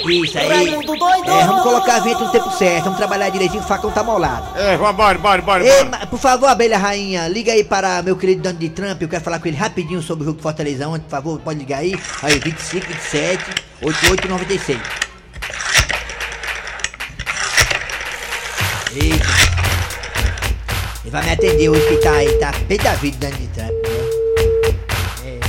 Isso 0.09 0.37
aí. 0.39 0.49
Raimundo 0.49 0.97
doido! 0.97 1.31
É, 1.31 1.45
vamos 1.47 1.63
colocar 1.63 1.97
a 1.97 2.01
vinheta 2.01 2.25
no 2.25 2.33
tempo 2.33 2.51
certo. 2.51 2.85
Vamos 2.85 2.99
trabalhar 2.99 3.29
direitinho, 3.29 3.63
o 3.63 3.67
facão 3.67 3.91
tá 3.93 4.03
molado. 4.03 4.59
É, 4.59 4.77
vambora, 4.77 5.19
bora, 5.19 5.43
bora, 5.43 5.65
Ei, 5.65 5.85
bora. 5.85 5.99
ma- 6.01 6.07
por 6.07 6.19
favor, 6.19 6.49
abelha 6.49 6.77
rainha, 6.79 7.29
liga 7.29 7.53
aí 7.53 7.63
para 7.63 8.03
meu 8.03 8.17
querido 8.17 8.43
Donald 8.43 8.69
Trump. 8.71 9.01
Eu 9.03 9.09
quero 9.09 9.23
falar 9.23 9.39
com 9.39 9.47
ele 9.47 9.57
rapidinho 9.57 10.03
sobre 10.03 10.25
o 10.25 10.27
jogo 10.27 10.39
de 10.39 10.43
Fortaleza 10.43 10.89
ontem, 10.89 11.03
por 11.05 11.11
favor, 11.11 11.39
pode 11.41 11.59
ligar 11.61 11.79
aí. 11.81 11.95
Aí, 12.23 12.39
25, 12.41 12.87
27, 12.89 13.45
88, 13.83 14.29
96. 14.29 14.81
Eita. 18.97 19.38
Ele 21.09 21.17
vai 21.17 21.25
me 21.25 21.33
atender 21.33 21.71
hoje 21.71 21.89
que 21.89 21.97
tá 22.03 22.13
aí, 22.13 22.39
tá 22.39 22.53
bem 22.69 22.77
da 22.77 22.93
vida 22.97 23.31
Donald 23.31 23.49
Trump, 23.55 23.71
né? 23.71 23.89
É. 25.25 25.41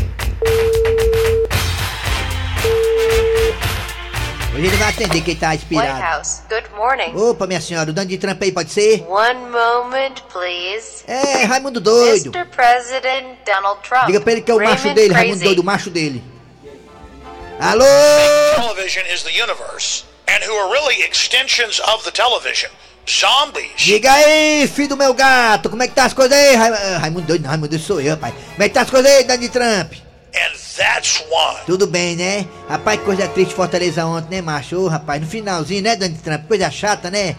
Hoje 4.56 4.66
ele 4.68 4.78
vai 4.78 4.88
atender 4.88 5.22
que 5.22 5.32
ele 5.32 5.40
tá 5.42 5.50
White 5.50 5.64
inspirado. 5.66 6.00
House, 6.00 6.44
good 6.48 6.70
morning. 6.74 7.14
Opa, 7.14 7.46
minha 7.46 7.60
senhora, 7.60 7.90
o 7.90 7.94
Donald 7.94 8.18
Trump 8.20 8.42
aí 8.42 8.54
pode 8.54 8.72
ser? 8.72 9.06
One 9.06 9.50
moment, 9.50 10.24
please. 10.32 11.04
É, 11.06 11.44
Raimundo 11.44 11.82
Doido. 11.82 12.32
Mr. 12.34 12.46
President 12.46 13.40
Donald 13.46 13.82
Trump. 13.82 14.06
Diga 14.06 14.22
pra 14.22 14.32
ele 14.32 14.42
que 14.42 14.52
é 14.52 14.56
o 14.56 14.60
macho 14.60 14.84
Raymond 14.84 14.94
dele, 14.96 15.14
Raimundo 15.14 15.40
Crazy. 15.40 15.44
Doido, 15.44 15.60
o 15.60 15.66
macho 15.66 15.90
dele. 15.90 16.24
Alô? 17.60 17.84
Television 18.56 19.06
is 19.14 19.24
the 19.24 19.44
universe, 19.44 20.06
and 20.26 20.42
who 20.50 20.56
are 20.56 20.72
really 20.72 21.02
extensions 21.04 21.82
of 21.82 22.06
the 22.06 22.12
television. 22.12 22.72
Zombies. 23.12 23.72
Diga 23.78 24.12
aí, 24.12 24.68
filho 24.68 24.90
do 24.90 24.98
meu 24.98 25.14
gato, 25.14 25.70
como 25.70 25.82
é 25.84 25.88
que 25.88 25.94
tá 25.96 26.06
as 26.06 26.14
coisas 26.14 26.38
aí? 26.38 26.56
Ra- 26.56 26.68
ah, 26.68 26.98
Raimundo 27.00 27.28
Doido, 27.28 27.42
não, 27.44 27.50
Raimundo 27.50 27.70
Doido 27.70 27.84
sou 27.84 28.00
eu, 28.02 28.12
rapaz. 28.12 28.34
Como 28.52 28.64
é 28.64 28.68
que 28.68 28.74
tá 28.76 28.82
as 28.82 28.90
coisas 28.90 29.12
aí, 29.12 29.24
Donald 29.24 29.50
Trump? 29.50 29.94
That's 30.78 31.22
one. 31.30 31.58
Tudo 31.66 31.88
bem, 31.88 32.16
né? 32.16 32.46
Rapaz, 32.70 33.00
que 33.00 33.06
coisa 33.06 33.28
triste 33.28 33.54
Fortaleza 33.54 34.06
ontem, 34.06 34.36
né, 34.38 34.42
macho? 34.42 34.78
Ô, 34.78 34.88
rapaz, 34.88 35.20
no 35.22 35.28
finalzinho, 35.28 35.82
né, 35.82 35.96
Donald 35.96 36.22
Trump? 36.22 36.48
Coisa 36.48 36.72
chata, 36.72 37.12
né? 37.12 37.36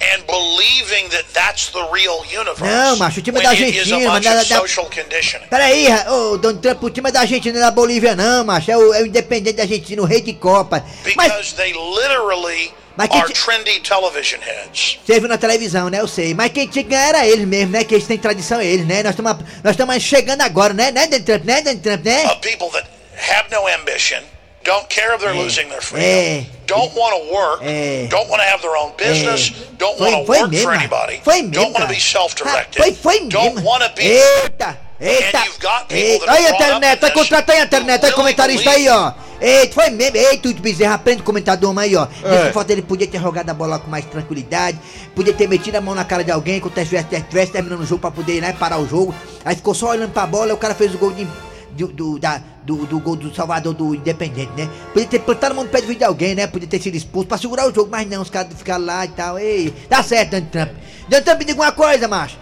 And 0.00 0.22
believing 0.28 1.08
that 1.08 1.24
that's 1.34 1.70
the 1.72 1.80
real 1.92 2.20
universe. 2.22 2.62
Não, 2.62 2.96
macho, 2.96 3.18
o 3.18 3.22
time 3.22 3.40
é 3.40 3.42
da 3.42 3.48
Argentina, 3.50 3.96
bunch 4.12 4.22
da- 4.22 4.42
da-. 4.44 5.48
Peraí, 5.50 5.88
ra- 5.88 6.12
ô, 6.12 6.36
Donald 6.38 6.62
Trump, 6.62 6.82
o 6.84 6.90
time 6.90 7.08
é 7.08 7.12
da 7.12 7.20
Argentina, 7.22 7.58
não 7.58 7.62
é 7.66 7.68
da 7.68 7.72
Bolívia, 7.72 8.14
não, 8.14 8.44
macho. 8.44 8.70
É 8.70 8.76
o, 8.76 8.94
é 8.94 9.02
o 9.02 9.06
independente 9.06 9.56
da 9.56 9.64
Argentina, 9.64 10.00
o 10.00 10.04
rei 10.04 10.20
de 10.20 10.34
Copa. 10.34 10.84
Mas 11.16 11.32
Because 11.32 11.54
they 11.56 11.72
literally 11.72 12.72
Mas 12.98 13.08
que 13.10 13.16
are 13.16 13.32
trendy 13.32 13.80
television 13.80 14.40
heads. 14.40 14.98
você 15.06 15.20
viu 15.20 15.28
na 15.28 15.38
televisão, 15.38 15.88
né? 15.88 16.00
Eu 16.00 16.08
sei. 16.08 16.34
Mas 16.34 16.50
quem 16.52 16.66
tinha 16.66 16.82
que 16.82 16.90
ganhar 16.90 17.08
era 17.10 17.26
eles 17.26 17.46
mesmo, 17.46 17.70
né? 17.72 17.84
Que 17.84 17.94
eles 17.94 18.06
têm 18.08 18.18
tradição, 18.18 18.60
eles, 18.60 18.84
né? 18.86 19.02
Nós 19.04 19.12
estamos 19.12 19.86
nós 19.86 20.02
chegando 20.02 20.40
agora, 20.42 20.74
né? 20.74 20.90
Né, 20.90 21.06
Donald 21.06 21.22
Trump? 21.24 21.44
Né, 21.44 21.62
Donald 21.62 21.80
Trump, 21.80 22.04
né? 22.04 22.24
Of 22.26 22.40
people 22.40 22.68
that 22.72 22.88
have 23.30 23.48
no 23.52 23.66
ambition, 23.68 24.20
don't 24.64 24.86
care 24.88 25.14
if 25.14 25.20
they're 25.20 25.32
losing 25.32 25.68
their 25.68 25.80
freedom, 25.80 26.04
É. 26.08 26.44
don't 26.66 26.92
want 26.98 27.14
to 27.16 27.32
work, 27.32 27.62
É. 27.64 28.08
don't 28.08 28.28
want 28.28 28.42
to 28.42 28.48
have 28.48 28.60
their 28.62 28.76
own 28.76 28.92
business, 28.98 29.52
don't 29.78 29.96
Foi- 29.96 30.10
want 30.10 30.26
to 30.26 30.32
work 30.32 30.50
mesmo, 30.50 30.64
for 30.64 30.74
anybody, 30.74 31.20
Foi 31.24 31.36
mesmo, 31.42 31.50
don't 31.52 31.72
want 31.72 31.86
to 31.88 31.94
be 31.94 32.00
self-directed, 32.00 32.82
Foi, 32.82 32.92
foi 32.94 33.20
don't 33.28 33.54
mesmo. 33.54 33.68
want 33.70 33.82
to 33.84 33.90
be. 33.94 34.02
Eita, 34.08 34.76
eita. 35.00 35.42
Eita. 35.90 36.26
brought 36.26 36.48
up 36.48 36.54
internet, 36.54 36.96
in 36.96 37.00
vai 37.00 37.10
this 37.10 37.12
contratar 37.12 37.56
aí, 37.56 37.62
internet, 37.62 37.94
aí, 37.94 38.00
really 38.00 38.16
comentarista 38.16 38.70
aí, 38.70 38.88
ó. 38.88 39.12
Eita, 39.40 39.74
foi 39.74 39.90
mesmo. 39.90 40.16
Eita, 40.16 40.52
tu 40.52 40.60
bezerra, 40.60 40.94
aprende 40.94 41.22
comentador, 41.22 41.76
aí, 41.78 41.94
ó. 41.94 42.06
É. 42.22 42.30
Nesse 42.30 42.52
foto 42.52 42.70
ele 42.70 42.82
podia 42.82 43.06
ter 43.06 43.20
jogado 43.20 43.48
a 43.48 43.54
bola 43.54 43.78
com 43.78 43.90
mais 43.90 44.04
tranquilidade, 44.04 44.78
podia 45.14 45.32
ter 45.32 45.48
metido 45.48 45.76
a 45.76 45.80
mão 45.80 45.94
na 45.94 46.04
cara 46.04 46.24
de 46.24 46.30
alguém 46.30 46.60
quando 46.60 46.76
estivesse 46.78 47.14
estivesse 47.14 47.52
terminando 47.52 47.80
o 47.80 47.86
jogo 47.86 48.00
pra 48.00 48.10
poder 48.10 48.40
né, 48.40 48.52
parar 48.52 48.78
o 48.78 48.88
jogo. 48.88 49.14
Aí 49.44 49.54
ficou 49.54 49.74
só 49.74 49.90
olhando 49.90 50.12
pra 50.12 50.26
bola 50.26 50.50
e 50.50 50.52
o 50.52 50.56
cara 50.56 50.74
fez 50.74 50.94
o 50.94 50.98
gol 50.98 51.12
de. 51.12 51.26
Do, 51.70 51.86
do, 51.86 52.18
da, 52.18 52.42
do, 52.64 52.86
do 52.86 52.98
gol 52.98 53.14
do 53.14 53.32
Salvador 53.32 53.72
do 53.72 53.94
Independente, 53.94 54.50
né? 54.56 54.68
Podia 54.92 55.06
ter 55.06 55.20
plantado 55.20 55.52
a 55.52 55.54
mão 55.54 55.64
no 55.64 55.70
pé 55.70 55.80
de 55.80 55.86
vídeo 55.86 56.00
de 56.00 56.04
alguém, 56.04 56.34
né? 56.34 56.48
Podia 56.48 56.66
ter 56.66 56.82
sido 56.82 56.96
expulso 56.96 57.28
pra 57.28 57.38
segurar 57.38 57.68
o 57.68 57.72
jogo, 57.72 57.88
mas 57.88 58.08
não, 58.08 58.20
os 58.20 58.30
caras 58.30 58.52
ficaram 58.56 58.84
lá 58.84 59.04
e 59.04 59.08
tal. 59.08 59.38
Ei, 59.38 59.72
dá 59.88 60.02
certo, 60.02 60.30
Donald 60.30 60.50
Trump. 60.50 60.70
Donald 61.08 61.24
Trump, 61.24 61.40
diga 61.44 61.62
uma 61.62 61.70
coisa, 61.70 62.08
macho. 62.08 62.36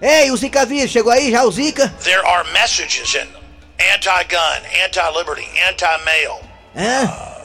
Ei, 0.00 0.30
o 0.30 0.36
Zika 0.36 0.66
vírus, 0.66 0.90
chegou 0.90 1.12
aí 1.12 1.30
já 1.30 1.44
o 1.44 1.50
Zika? 1.50 1.88
There 2.02 2.24
are 2.26 2.50
messages 2.52 3.14
in 3.14 3.26
them 3.32 3.46
anti-gun, 3.78 4.62
anti-liberty, 4.84 5.46
anti-male. 5.68 6.40
Hã? 6.74 7.44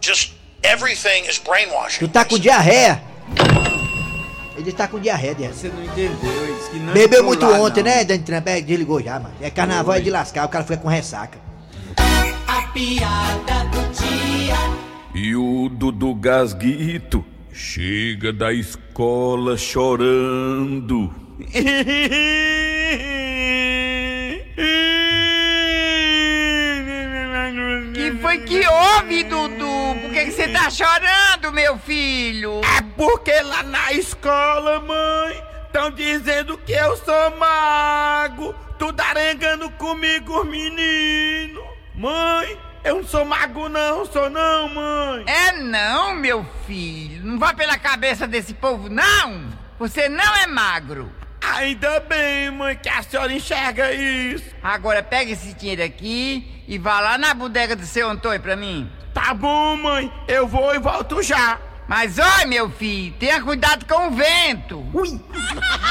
Just 0.00 0.32
everything 0.62 1.26
is 1.28 1.38
brainwashing. 1.38 2.00
Tu 2.00 2.08
tá 2.08 2.24
com 2.24 2.38
diarreia? 2.38 3.02
Ele 4.56 4.72
tá 4.72 4.88
com 4.88 4.98
diarreia, 4.98 5.34
diarreia. 5.34 5.56
Você 5.56 5.68
não 5.68 5.84
entendeu, 5.84 6.44
ele 6.44 6.54
disse 6.54 6.70
que 6.70 6.78
não 6.78 6.92
Bebeu 6.92 7.22
muito 7.22 7.46
lá, 7.46 7.60
ontem, 7.60 7.82
não. 7.82 7.90
né, 7.90 8.04
Donald 8.04 8.24
Trump? 8.24 8.48
É, 8.48 8.60
desligou 8.60 9.00
já, 9.00 9.20
mano. 9.20 9.34
É 9.40 9.50
carnaval 9.50 9.94
é 9.94 10.00
de 10.00 10.10
lascar, 10.10 10.44
o 10.46 10.48
cara 10.48 10.64
fica 10.64 10.78
com 10.78 10.88
ressaca. 10.88 11.38
A 12.46 12.62
piada 12.72 13.64
do 13.70 13.88
dia. 13.92 14.56
E 15.14 15.34
o 15.36 15.68
Dudu 15.68 16.14
Gasguito 16.14 17.24
chega 17.52 18.32
da 18.32 18.52
escola 18.52 19.56
chorando. 19.56 21.27
Que 27.94 28.12
foi 28.20 28.38
que 28.38 28.66
houve, 28.66 29.22
Dudu? 29.22 30.00
Por 30.00 30.10
que 30.10 30.24
que 30.24 30.32
você 30.32 30.48
tá 30.48 30.68
chorando, 30.68 31.52
meu 31.52 31.78
filho? 31.78 32.60
É 32.64 32.82
porque 32.96 33.40
lá 33.42 33.62
na 33.62 33.92
escola, 33.92 34.80
mãe, 34.80 35.40
estão 35.66 35.92
dizendo 35.92 36.58
que 36.58 36.72
eu 36.72 36.96
sou 36.96 37.36
mago. 37.38 38.52
Tudo 38.76 39.00
arengando 39.00 39.70
comigo, 39.70 40.44
menino. 40.44 41.62
Mãe, 41.94 42.58
eu 42.82 42.96
não 42.96 43.04
sou 43.04 43.24
mago 43.24 43.68
não, 43.68 44.04
sou 44.06 44.28
não, 44.28 44.68
mãe. 44.68 45.24
É 45.26 45.52
não, 45.52 46.16
meu 46.16 46.44
filho. 46.66 47.24
Não 47.24 47.38
vá 47.38 47.54
pela 47.54 47.78
cabeça 47.78 48.26
desse 48.26 48.54
povo, 48.54 48.88
não. 48.88 49.56
Você 49.78 50.08
não 50.08 50.36
é 50.36 50.46
magro. 50.48 51.12
Ainda 51.56 52.00
bem, 52.00 52.50
mãe, 52.50 52.76
que 52.76 52.88
a 52.88 53.02
senhora 53.02 53.32
enxerga 53.32 53.92
isso. 53.92 54.44
Agora 54.62 55.02
pega 55.02 55.32
esse 55.32 55.54
dinheiro 55.54 55.82
aqui 55.82 56.62
e 56.68 56.78
vá 56.78 57.00
lá 57.00 57.18
na 57.18 57.34
bodega 57.34 57.74
do 57.74 57.86
seu 57.86 58.08
Antônio 58.08 58.40
pra 58.40 58.56
mim. 58.56 58.90
Tá 59.14 59.34
bom, 59.34 59.76
mãe. 59.76 60.12
Eu 60.28 60.46
vou 60.46 60.74
e 60.74 60.78
volto 60.78 61.22
já. 61.22 61.58
Mas 61.88 62.18
oi, 62.18 62.44
meu 62.46 62.70
filho, 62.70 63.14
tenha 63.18 63.40
cuidado 63.42 63.86
com 63.86 64.08
o 64.08 64.10
vento. 64.10 64.86
Ui. 64.92 65.08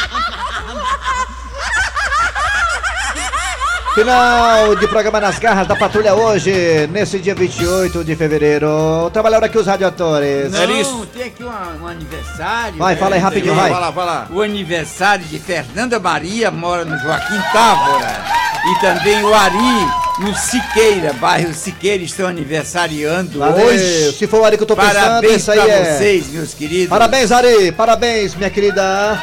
Final 3.98 4.76
de 4.76 4.88
programa 4.88 5.20
nas 5.20 5.40
garras 5.40 5.68
da 5.68 5.76
patrulha 5.76 6.14
hoje, 6.14 6.86
nesse 6.92 7.18
dia 7.18 7.34
28 7.34 8.04
de 8.04 8.16
fevereiro. 8.16 9.10
Trabalharam 9.12 9.48
aqui 9.48 9.58
os 9.58 9.66
radiadores. 9.66 10.52
Não, 10.52 11.04
tem 11.08 11.24
aqui 11.24 11.44
um, 11.44 11.48
um 11.48 11.88
aniversário. 11.88 12.78
Vai, 12.78 12.96
fala 12.96 13.16
aí 13.16 13.22
rapidinho, 13.22 13.56
vai. 13.56 13.72
Vai 13.72 13.82
lá, 13.82 13.90
vai 13.90 14.06
lá. 14.06 14.28
O 14.30 14.44
aniversário 14.44 15.26
de 15.26 15.40
Fernanda 15.40 16.00
Maria 16.00 16.52
mora 16.52 16.86
no 16.86 16.96
Joaquim 16.96 17.42
Távora. 17.52 18.24
E 18.68 18.82
também 18.82 19.24
o 19.24 19.34
Ari 19.34 20.07
no 20.20 20.36
Siqueira, 20.36 21.14
bairro 21.14 21.54
Siqueira, 21.54 22.04
estão 22.04 22.28
aniversariando 22.28 23.40
Valeu, 23.40 23.68
hoje. 23.68 24.14
se 24.14 24.26
for 24.28 24.42
o 24.42 24.46
Ari 24.46 24.58
que 24.58 24.64
eu 24.64 24.68
tô 24.68 24.76
pensando, 24.76 24.94
Parabéns 24.94 25.36
isso 25.42 25.52
aí 25.52 25.60
pra 25.60 25.70
é- 25.70 25.98
vocês, 25.98 26.28
meus 26.30 26.54
queridos. 26.54 26.90
Parabéns, 26.90 27.32
Ari. 27.32 27.72
Parabéns, 27.72 28.36
minha 28.36 28.50
querida. 28.50 29.20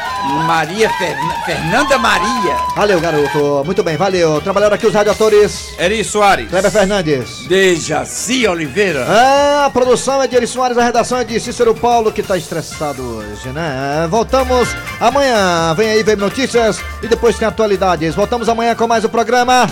Maria 0.46 0.88
Ferna- 0.90 1.34
Fernanda 1.44 1.98
Maria. 1.98 2.56
Valeu, 2.76 3.00
garoto. 3.00 3.62
Muito 3.64 3.82
bem, 3.82 3.96
valeu. 3.96 4.40
Trabalharam 4.40 4.74
aqui 4.74 4.86
os 4.86 4.94
radioatores. 4.94 5.70
Eri 5.78 6.02
Soares. 6.04 6.48
Kleber 6.48 6.70
Fernandes. 6.70 7.46
Dejaci 7.48 8.46
Oliveira. 8.46 9.00
É, 9.00 9.64
a 9.66 9.70
produção 9.70 10.22
é 10.22 10.26
de 10.28 10.36
Eri 10.36 10.46
Soares, 10.46 10.78
a 10.78 10.82
redação 10.84 11.18
é 11.18 11.24
de 11.24 11.38
Cícero 11.40 11.74
Paulo, 11.74 12.12
que 12.12 12.22
tá 12.22 12.36
estressado 12.36 13.02
hoje, 13.02 13.48
né? 13.50 14.06
Voltamos 14.08 14.68
amanhã. 15.00 15.74
Vem 15.74 15.90
aí, 15.90 16.02
vem 16.02 16.16
notícias 16.16 16.78
e 17.02 17.08
depois 17.08 17.36
tem 17.36 17.46
atualidades. 17.48 18.14
Voltamos 18.14 18.48
amanhã 18.48 18.74
com 18.74 18.86
mais 18.86 19.04
o 19.04 19.08
programa 19.08 19.68